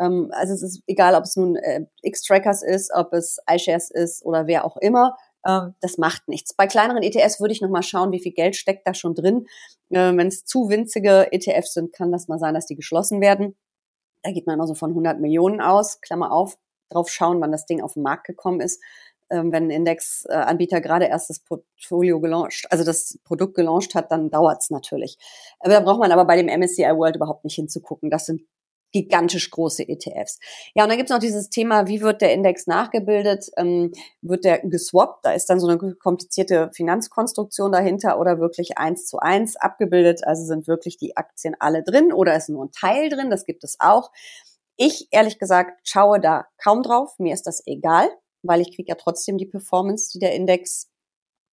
Ähm, 0.01 0.31
also 0.33 0.55
es 0.55 0.63
ist 0.63 0.83
egal, 0.87 1.15
ob 1.15 1.25
es 1.25 1.37
nun 1.37 1.57
äh, 1.57 1.87
X-Trackers 2.03 2.63
ist, 2.63 2.93
ob 2.95 3.13
es 3.13 3.39
iShares 3.51 3.91
ist 3.91 4.25
oder 4.25 4.47
wer 4.47 4.65
auch 4.65 4.77
immer. 4.77 5.17
Ähm, 5.47 5.75
das 5.81 5.99
macht 5.99 6.29
nichts. 6.29 6.55
Bei 6.55 6.67
kleineren 6.67 7.03
ETFs 7.03 7.41
würde 7.41 7.53
ich 7.53 7.61
nochmal 7.61 7.83
schauen, 7.83 8.13
wie 8.13 8.21
viel 8.21 8.33
Geld 8.33 8.57
steckt 8.57 8.87
da 8.87 8.95
schon 8.95 9.15
drin. 9.15 9.47
Äh, 9.91 10.17
Wenn 10.17 10.29
es 10.29 10.45
zu 10.45 10.69
winzige 10.69 11.33
ETFs 11.33 11.75
sind, 11.75 11.93
kann 11.93 12.13
das 12.13 12.29
mal 12.29 12.39
sein, 12.39 12.55
dass 12.55 12.67
die 12.67 12.77
geschlossen 12.77 13.21
werden. 13.21 13.57
Da 14.23 14.33
geht 14.33 14.47
man 14.47 14.55
immer 14.55 14.67
so 14.67 14.75
von 14.75 14.91
100 14.91 15.21
Millionen 15.21 15.61
aus, 15.61 16.01
Klammer 16.01 16.33
auf, 16.33 16.59
drauf 16.91 17.09
schauen, 17.11 17.41
wann 17.41 17.53
das 17.53 17.67
Ding 17.67 17.81
auf 17.81 17.95
den 17.95 18.03
Markt 18.03 18.27
gekommen 18.27 18.61
ist. 18.61 18.83
Ähm, 19.31 19.53
wenn 19.53 19.65
ein 19.65 19.71
Indexanbieter 19.71 20.81
gerade 20.81 21.07
erst 21.07 21.31
das 21.31 21.41
Portfolio 21.41 22.21
gelauncht, 22.21 22.67
also 22.71 22.85
das 22.85 23.19
Produkt 23.25 23.55
gelauncht 23.55 23.95
hat, 23.95 24.13
dann 24.13 24.31
dauert's 24.31 24.71
natürlich. 24.71 25.19
Aber 25.61 25.73
da 25.73 25.81
braucht 25.81 26.01
man 26.01 26.13
aber 26.13 26.25
bei 26.25 26.41
dem 26.41 26.47
MSCI 26.47 26.85
World 26.97 27.17
überhaupt 27.17 27.45
nicht 27.45 27.57
hinzugucken. 27.57 28.11
Das 28.11 28.27
sind 28.27 28.43
gigantisch 28.93 29.51
große 29.51 29.89
ETFs. 29.89 30.39
Ja, 30.75 30.85
und 30.85 30.89
dann 30.89 30.97
gibt's 30.97 31.13
noch 31.13 31.19
dieses 31.19 31.51
Thema, 31.51 31.87
wie 31.87 32.01
wird 32.01 32.23
der 32.23 32.33
Index 32.33 32.67
nachgebildet? 32.67 33.51
Ähm, 33.57 33.93
wird 34.23 34.45
der 34.45 34.61
geswappt? 34.61 35.25
Da 35.25 35.33
ist 35.33 35.47
dann 35.47 35.61
so 35.61 35.69
eine 35.69 35.95
komplizierte 35.97 36.71
Finanzkonstruktion 36.73 37.73
dahinter 37.73 38.19
oder 38.19 38.39
wirklich 38.39 38.79
eins 38.79 39.07
zu 39.07 39.19
eins 39.19 39.57
abgebildet? 39.57 40.25
Also 40.25 40.45
sind 40.45 40.67
wirklich 40.69 40.97
die 40.97 41.17
Aktien 41.17 41.57
alle 41.59 41.83
drin 41.83 42.13
oder 42.13 42.37
ist 42.37 42.49
nur 42.49 42.65
ein 42.65 42.73
Teil 42.73 43.09
drin? 43.09 43.31
Das 43.31 43.45
gibt 43.45 43.65
es 43.65 43.77
auch. 43.81 44.11
Ich, 44.77 45.09
ehrlich 45.11 45.39
gesagt, 45.39 45.81
schaue 45.85 46.21
da 46.21 46.47
kaum 46.63 46.83
drauf. 46.83 47.19
Mir 47.19 47.35
ist 47.35 47.47
das 47.47 47.63
egal, 47.67 48.09
weil 48.43 48.61
ich 48.61 48.75
kriege 48.75 48.89
ja 48.89 48.95
trotzdem 48.95 49.39
die 49.39 49.47
Performance, 49.47 50.11
die 50.13 50.19
der 50.19 50.35
Index 50.35 50.91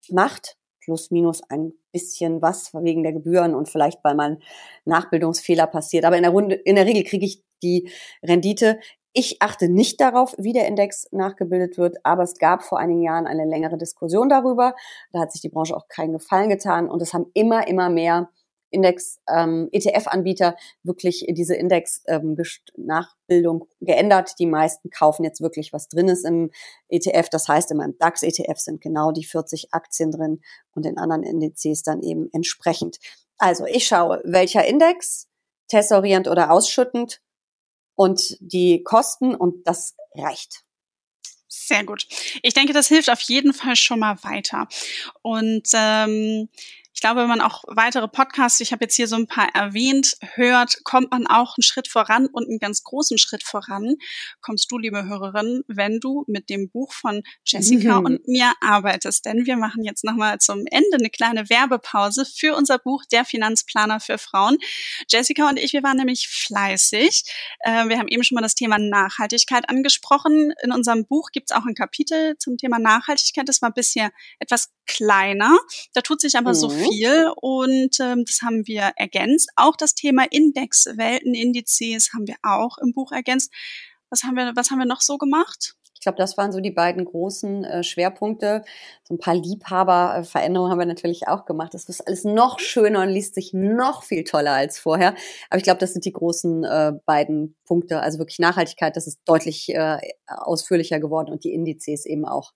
macht 0.10 0.58
plus 0.84 1.12
minus 1.12 1.42
ein 1.50 1.74
bisschen 1.92 2.42
was 2.42 2.74
wegen 2.74 3.04
der 3.04 3.14
Gebühren 3.14 3.56
und 3.56 3.70
vielleicht 3.70 4.04
weil 4.04 4.16
mal 4.16 4.32
ein 4.32 4.44
Nachbildungsfehler 4.86 5.68
passiert. 5.68 6.06
Aber 6.06 6.18
in 6.18 6.24
der 6.24 6.32
Runde, 6.32 6.56
in 6.56 6.76
der 6.76 6.86
Regel 6.86 7.04
kriege 7.04 7.26
ich 7.26 7.44
die 7.62 7.90
Rendite. 8.22 8.80
Ich 9.14 9.42
achte 9.42 9.70
nicht 9.70 10.02
darauf, 10.02 10.36
wie 10.38 10.54
der 10.54 10.68
Index 10.68 11.08
nachgebildet 11.12 11.78
wird, 11.78 11.98
aber 12.04 12.24
es 12.24 12.38
gab 12.40 12.64
vor 12.64 12.80
einigen 12.80 13.04
Jahren 13.04 13.28
eine 13.28 13.46
längere 13.46 13.78
Diskussion 13.78 14.28
darüber. 14.28 14.74
Da 15.12 15.20
hat 15.20 15.32
sich 15.32 15.42
die 15.42 15.50
Branche 15.50 15.78
auch 15.78 15.88
keinen 15.88 16.14
Gefallen 16.14 16.50
getan 16.50 16.90
und 16.90 17.02
es 17.02 17.14
haben 17.14 17.28
immer, 17.34 17.68
immer 17.68 17.90
mehr 17.90 18.30
Index, 18.74 19.20
ähm, 19.30 19.70
ETF-Anbieter 19.72 20.58
wirklich 20.84 21.26
diese 21.30 21.56
Index-Nachbildung 21.56 23.62
ähm, 23.62 23.68
geändert. 23.80 24.34
Die 24.40 24.46
meisten 24.46 24.90
kaufen 24.90 25.24
jetzt 25.24 25.42
wirklich, 25.42 25.72
was 25.72 25.88
drin 25.88 26.10
ist 26.10 26.26
im 26.26 26.52
ETF. 26.90 27.30
Das 27.30 27.48
heißt, 27.48 27.72
in 27.72 27.78
meinem 27.78 27.98
DAX-ETF 27.98 28.58
sind 28.58 28.82
genau 28.82 29.12
die 29.12 29.26
40 29.26 29.74
Aktien 29.74 30.12
drin 30.12 30.42
und 30.76 30.86
in 30.86 30.98
anderen 30.98 31.24
Indizes 31.24 31.84
dann 31.84 32.02
eben 32.02 32.30
entsprechend. 32.34 32.98
Also 33.38 33.66
ich 33.66 33.88
schaue, 33.88 34.22
welcher 34.24 34.66
Index, 34.66 35.28
tessorierend 35.68 36.28
oder 36.28 36.52
ausschüttend 36.52 37.22
und 37.96 38.38
die 38.40 38.84
Kosten 38.84 39.36
und 39.36 39.68
das 39.68 39.96
reicht. 40.16 40.64
Sehr 41.48 41.86
gut. 41.86 42.08
Ich 42.42 42.54
denke, 42.54 42.74
das 42.74 42.88
hilft 42.88 43.10
auf 43.10 43.22
jeden 43.22 43.54
Fall 43.54 43.76
schon 43.76 44.00
mal 44.00 44.18
weiter. 44.24 44.68
Und 45.22 45.68
ähm, 45.74 46.50
glaube, 47.04 47.20
wenn 47.20 47.28
man 47.28 47.42
auch 47.42 47.64
weitere 47.68 48.08
Podcasts, 48.08 48.62
ich 48.62 48.72
habe 48.72 48.86
jetzt 48.86 48.96
hier 48.96 49.10
so 49.10 49.18
ein 49.18 49.28
paar 49.28 49.50
erwähnt, 49.54 50.16
hört, 50.36 50.86
kommt 50.86 51.12
man 51.12 51.28
auch 51.28 51.58
einen 51.58 51.64
Schritt 51.64 51.90
voran 51.90 52.28
und 52.28 52.48
einen 52.48 52.60
ganz 52.60 52.82
großen 52.84 53.18
Schritt 53.18 53.44
voran 53.44 53.96
kommst 54.40 54.72
du, 54.72 54.78
liebe 54.78 55.04
Hörerin, 55.04 55.64
wenn 55.68 56.00
du 56.00 56.24
mit 56.28 56.50
dem 56.50 56.70
Buch 56.70 56.94
von 56.94 57.22
Jessica 57.46 58.00
mhm. 58.00 58.06
und 58.06 58.28
mir 58.30 58.54
arbeitest. 58.62 59.26
Denn 59.26 59.46
wir 59.46 59.58
machen 59.58 59.84
jetzt 59.84 60.06
nochmal 60.06 60.40
zum 60.40 60.64
Ende 60.72 60.98
eine 60.98 61.10
kleine 61.10 61.50
Werbepause 61.50 62.26
für 62.26 62.56
unser 62.56 62.80
Buch 62.80 63.04
Der 63.12 63.26
Finanzplaner 63.26 64.00
für 64.00 64.18
Frauen. 64.18 64.58
Jessica 65.10 65.50
und 65.50 65.60
ich, 65.60 65.74
wir 65.74 65.84
waren 65.84 65.98
nämlich 65.98 66.30
fleißig. 66.30 67.26
Äh, 67.60 67.90
wir 67.90 68.00
haben 68.00 68.08
eben 68.08 68.24
schon 68.24 68.36
mal 68.36 68.42
das 68.42 68.56
Thema 68.56 68.78
Nachhaltigkeit 68.80 69.68
angesprochen. 69.68 70.54
In 70.64 70.72
unserem 70.72 71.06
Buch 71.06 71.32
gibt 71.34 71.52
es 71.52 71.58
auch 71.58 71.66
ein 71.66 71.76
Kapitel 71.76 72.38
zum 72.38 72.58
Thema 72.58 72.80
Nachhaltigkeit. 72.80 73.50
Das 73.50 73.62
war 73.62 73.72
bisher 73.72 74.10
etwas 74.40 74.70
kleiner. 74.86 75.58
Da 75.94 76.02
tut 76.02 76.22
sich 76.22 76.38
aber 76.38 76.52
mhm. 76.52 76.56
so 76.56 76.70
viel 76.70 76.93
viel 76.94 77.32
und 77.36 78.00
ähm, 78.00 78.24
das 78.26 78.40
haben 78.42 78.66
wir 78.68 78.92
ergänzt. 78.96 79.50
Auch 79.56 79.76
das 79.76 79.96
Thema 79.96 80.26
Indexwelten, 80.30 81.34
Indizes 81.34 82.12
haben 82.14 82.28
wir 82.28 82.36
auch 82.44 82.78
im 82.78 82.94
Buch 82.94 83.12
ergänzt. 83.12 83.52
Was 84.10 84.24
haben 84.24 84.36
wir, 84.36 84.54
was 84.56 84.70
haben 84.70 84.80
wir 84.80 84.86
noch 84.86 85.02
so 85.02 85.18
gemacht? 85.18 85.76
Ich 85.96 86.06
glaube, 86.06 86.18
das 86.18 86.38
waren 86.38 86.52
so 86.52 86.60
die 86.60 86.70
beiden 86.70 87.06
großen 87.06 87.64
äh, 87.64 87.82
Schwerpunkte. 87.82 88.64
So 89.08 89.14
ein 89.14 89.20
paar 89.20 89.36
Liebhaberveränderungen 89.36 90.70
haben 90.70 90.80
wir 90.80 90.86
natürlich 90.86 91.30
auch 91.30 91.46
gemacht. 91.46 91.74
Das 91.74 91.88
ist 91.88 92.06
alles 92.06 92.26
noch 92.26 92.60
schöner 92.60 93.04
und 93.04 93.10
liest 93.10 93.36
sich 93.36 93.54
noch 93.54 94.04
viel 94.04 94.26
toller 94.26 94.52
als 94.52 94.78
vorher. 94.78 95.16
Aber 95.50 95.58
ich 95.58 95.64
glaube, 95.64 95.80
das 95.80 95.94
sind 95.94 96.04
die 96.04 96.12
großen 96.12 96.66
äh, 96.66 96.92
beiden 97.06 97.56
Punkte. 97.66 98.02
Also 98.02 98.20
wirklich 98.20 98.40
Nachhaltigkeit, 98.40 98.98
das 98.98 99.08
ist 99.08 99.22
deutlich 99.24 99.74
äh, 99.74 99.98
ausführlicher 100.28 101.00
geworden 101.00 101.32
und 101.32 101.46
die 101.46 101.54
Indizes 101.54 102.06
eben 102.06 102.26
auch. 102.26 102.52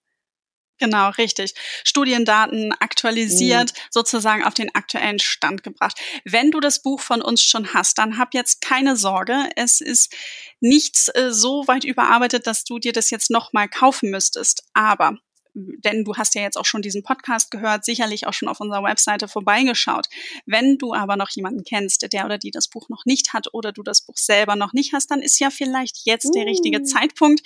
Genau, 0.80 1.10
richtig. 1.10 1.54
Studiendaten 1.84 2.72
aktualisiert, 2.80 3.74
mhm. 3.74 3.80
sozusagen 3.90 4.44
auf 4.44 4.54
den 4.54 4.74
aktuellen 4.76 5.20
Stand 5.20 5.64
gebracht. 5.64 6.00
Wenn 6.24 6.52
du 6.52 6.60
das 6.60 6.82
Buch 6.82 7.02
von 7.02 7.22
uns 7.22 7.42
schon 7.42 7.74
hast, 7.74 7.98
dann 7.98 8.18
hab 8.18 8.34
jetzt 8.34 8.62
keine 8.62 8.96
Sorge. 8.96 9.50
Es 9.56 9.82
ist 9.82 10.14
nichts 10.60 11.08
äh, 11.10 11.32
so 11.32 11.68
weit 11.68 11.84
überarbeitet, 11.84 12.46
dass 12.46 12.64
du 12.64 12.78
dir 12.78 12.94
das 12.94 13.10
jetzt 13.10 13.32
nochmal 13.32 13.68
kaufen 13.68 14.12
müsstest. 14.12 14.64
Aber 14.74 15.18
denn 15.58 16.04
du 16.04 16.16
hast 16.16 16.36
ja 16.36 16.42
jetzt 16.42 16.58
auch 16.58 16.66
schon 16.66 16.82
diesen 16.82 17.04
Podcast 17.04 17.52
gehört, 17.52 17.84
sicherlich 17.84 18.28
auch 18.28 18.34
schon 18.34 18.48
auf 18.48 18.60
unserer 18.60 18.84
Webseite 18.84 19.28
vorbeigeschaut. 19.28 20.08
Wenn 20.46 20.78
du 20.78 20.94
aber 20.94 21.18
noch 21.18 21.30
jemanden 21.30 21.64
kennst, 21.64 22.12
der 22.12 22.26
oder 22.26 22.38
die 22.38 22.52
das 22.52 22.68
Buch 22.68 22.90
noch 22.90 23.06
nicht 23.06 23.34
hat 23.34 23.54
oder 23.54 23.72
du 23.72 23.84
das 23.84 24.02
Buch 24.02 24.18
selber 24.18 24.56
noch 24.56 24.74
nicht 24.74 24.94
hast, 24.94 25.10
dann 25.12 25.22
ist 25.22 25.40
ja 25.40 25.50
vielleicht 25.50 26.06
jetzt 26.06 26.34
der 26.36 26.46
richtige 26.46 26.80
mm. 26.80 26.86
Zeitpunkt. 26.86 27.42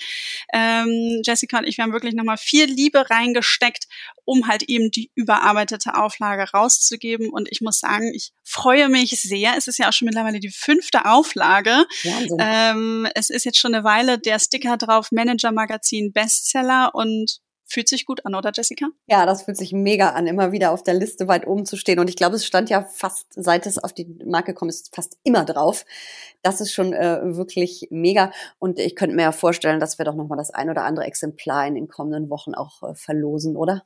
Ähm, 0.52 1.22
Jessica 1.24 1.58
und 1.58 1.66
ich, 1.66 1.78
wir 1.78 1.84
haben 1.84 1.92
wirklich 1.92 2.14
nochmal 2.14 2.36
viel 2.36 2.66
Liebe 2.66 3.08
reingesteckt, 3.08 3.86
um 4.24 4.46
halt 4.46 4.64
eben 4.64 4.90
die 4.90 5.10
überarbeitete 5.14 5.94
Auflage 5.94 6.50
rauszugeben. 6.50 7.30
Und 7.30 7.50
ich 7.50 7.60
muss 7.60 7.80
sagen, 7.80 8.12
ich 8.14 8.32
freue 8.44 8.88
mich 8.88 9.10
sehr. 9.20 9.54
Es 9.56 9.68
ist 9.68 9.78
ja 9.78 9.88
auch 9.88 9.92
schon 9.92 10.06
mittlerweile 10.06 10.40
die 10.40 10.50
fünfte 10.50 11.06
Auflage. 11.06 11.86
Ähm, 12.38 13.08
es 13.14 13.30
ist 13.30 13.44
jetzt 13.44 13.58
schon 13.58 13.74
eine 13.74 13.84
Weile 13.84 14.18
der 14.18 14.38
Sticker 14.38 14.76
drauf, 14.76 15.08
Manager 15.12 15.52
Magazin 15.52 16.12
Bestseller 16.12 16.94
und 16.94 17.40
Fühlt 17.64 17.88
sich 17.88 18.04
gut 18.04 18.26
an, 18.26 18.34
oder 18.34 18.50
Jessica? 18.54 18.88
Ja, 19.06 19.24
das 19.26 19.42
fühlt 19.44 19.56
sich 19.56 19.72
mega 19.72 20.10
an, 20.10 20.26
immer 20.26 20.52
wieder 20.52 20.72
auf 20.72 20.82
der 20.82 20.94
Liste 20.94 21.28
weit 21.28 21.46
oben 21.46 21.64
zu 21.64 21.76
stehen. 21.76 21.98
Und 21.98 22.08
ich 22.08 22.16
glaube, 22.16 22.36
es 22.36 22.44
stand 22.44 22.70
ja 22.70 22.82
fast, 22.82 23.26
seit 23.34 23.66
es 23.66 23.78
auf 23.78 23.92
die 23.92 24.06
Marke 24.24 24.54
kommt, 24.54 24.70
ist 24.70 24.94
fast 24.94 25.18
immer 25.22 25.44
drauf. 25.44 25.84
Das 26.42 26.60
ist 26.60 26.72
schon 26.72 26.92
äh, 26.92 27.20
wirklich 27.36 27.88
mega. 27.90 28.30
Und 28.58 28.78
ich 28.78 28.96
könnte 28.96 29.16
mir 29.16 29.22
ja 29.22 29.32
vorstellen, 29.32 29.80
dass 29.80 29.98
wir 29.98 30.04
doch 30.04 30.14
nochmal 30.14 30.38
das 30.38 30.50
ein 30.50 30.70
oder 30.70 30.84
andere 30.84 31.06
Exemplar 31.06 31.66
in 31.66 31.74
den 31.74 31.88
kommenden 31.88 32.30
Wochen 32.30 32.54
auch 32.54 32.82
äh, 32.82 32.94
verlosen, 32.94 33.56
oder? 33.56 33.84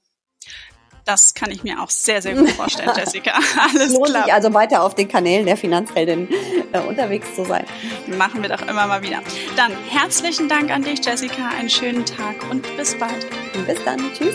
Das 1.07 1.35
kann 1.35 1.53
ich 1.53 1.63
mir 1.63 1.81
auch 1.81 1.89
sehr, 1.89 2.21
sehr 2.21 2.35
gut 2.35 2.51
vorstellen, 2.51 2.91
Jessica. 2.97 3.33
Alles 3.73 3.93
Lohnt 3.93 4.07
klar. 4.07 4.25
Sich 4.25 4.35
also 4.35 4.53
weiter 4.53 4.83
auf 4.83 4.97
den 4.97 5.07
Kanälen 5.07 5.47
der 5.47 5.57
Finanzheldin 5.57 6.29
äh, 6.73 6.81
unterwegs 6.81 7.33
zu 7.37 7.45
sein. 7.45 7.65
Machen 8.19 8.43
wir 8.43 8.49
doch 8.49 8.63
immer 8.63 8.89
mal 8.89 9.03
wieder. 9.03 9.23
Dann 9.57 9.73
herzlichen 9.89 10.49
Dank 10.49 10.73
an 10.73 10.83
dich, 10.83 11.05
Jessica. 11.05 11.49
Einen 11.57 11.71
schönen 11.71 12.05
Tag 12.05 12.35
und 12.51 12.77
bis 12.77 12.99
bald. 12.99 13.25
Bis 13.67 13.83
dann. 13.85 14.01
Tschüss. 14.15 14.35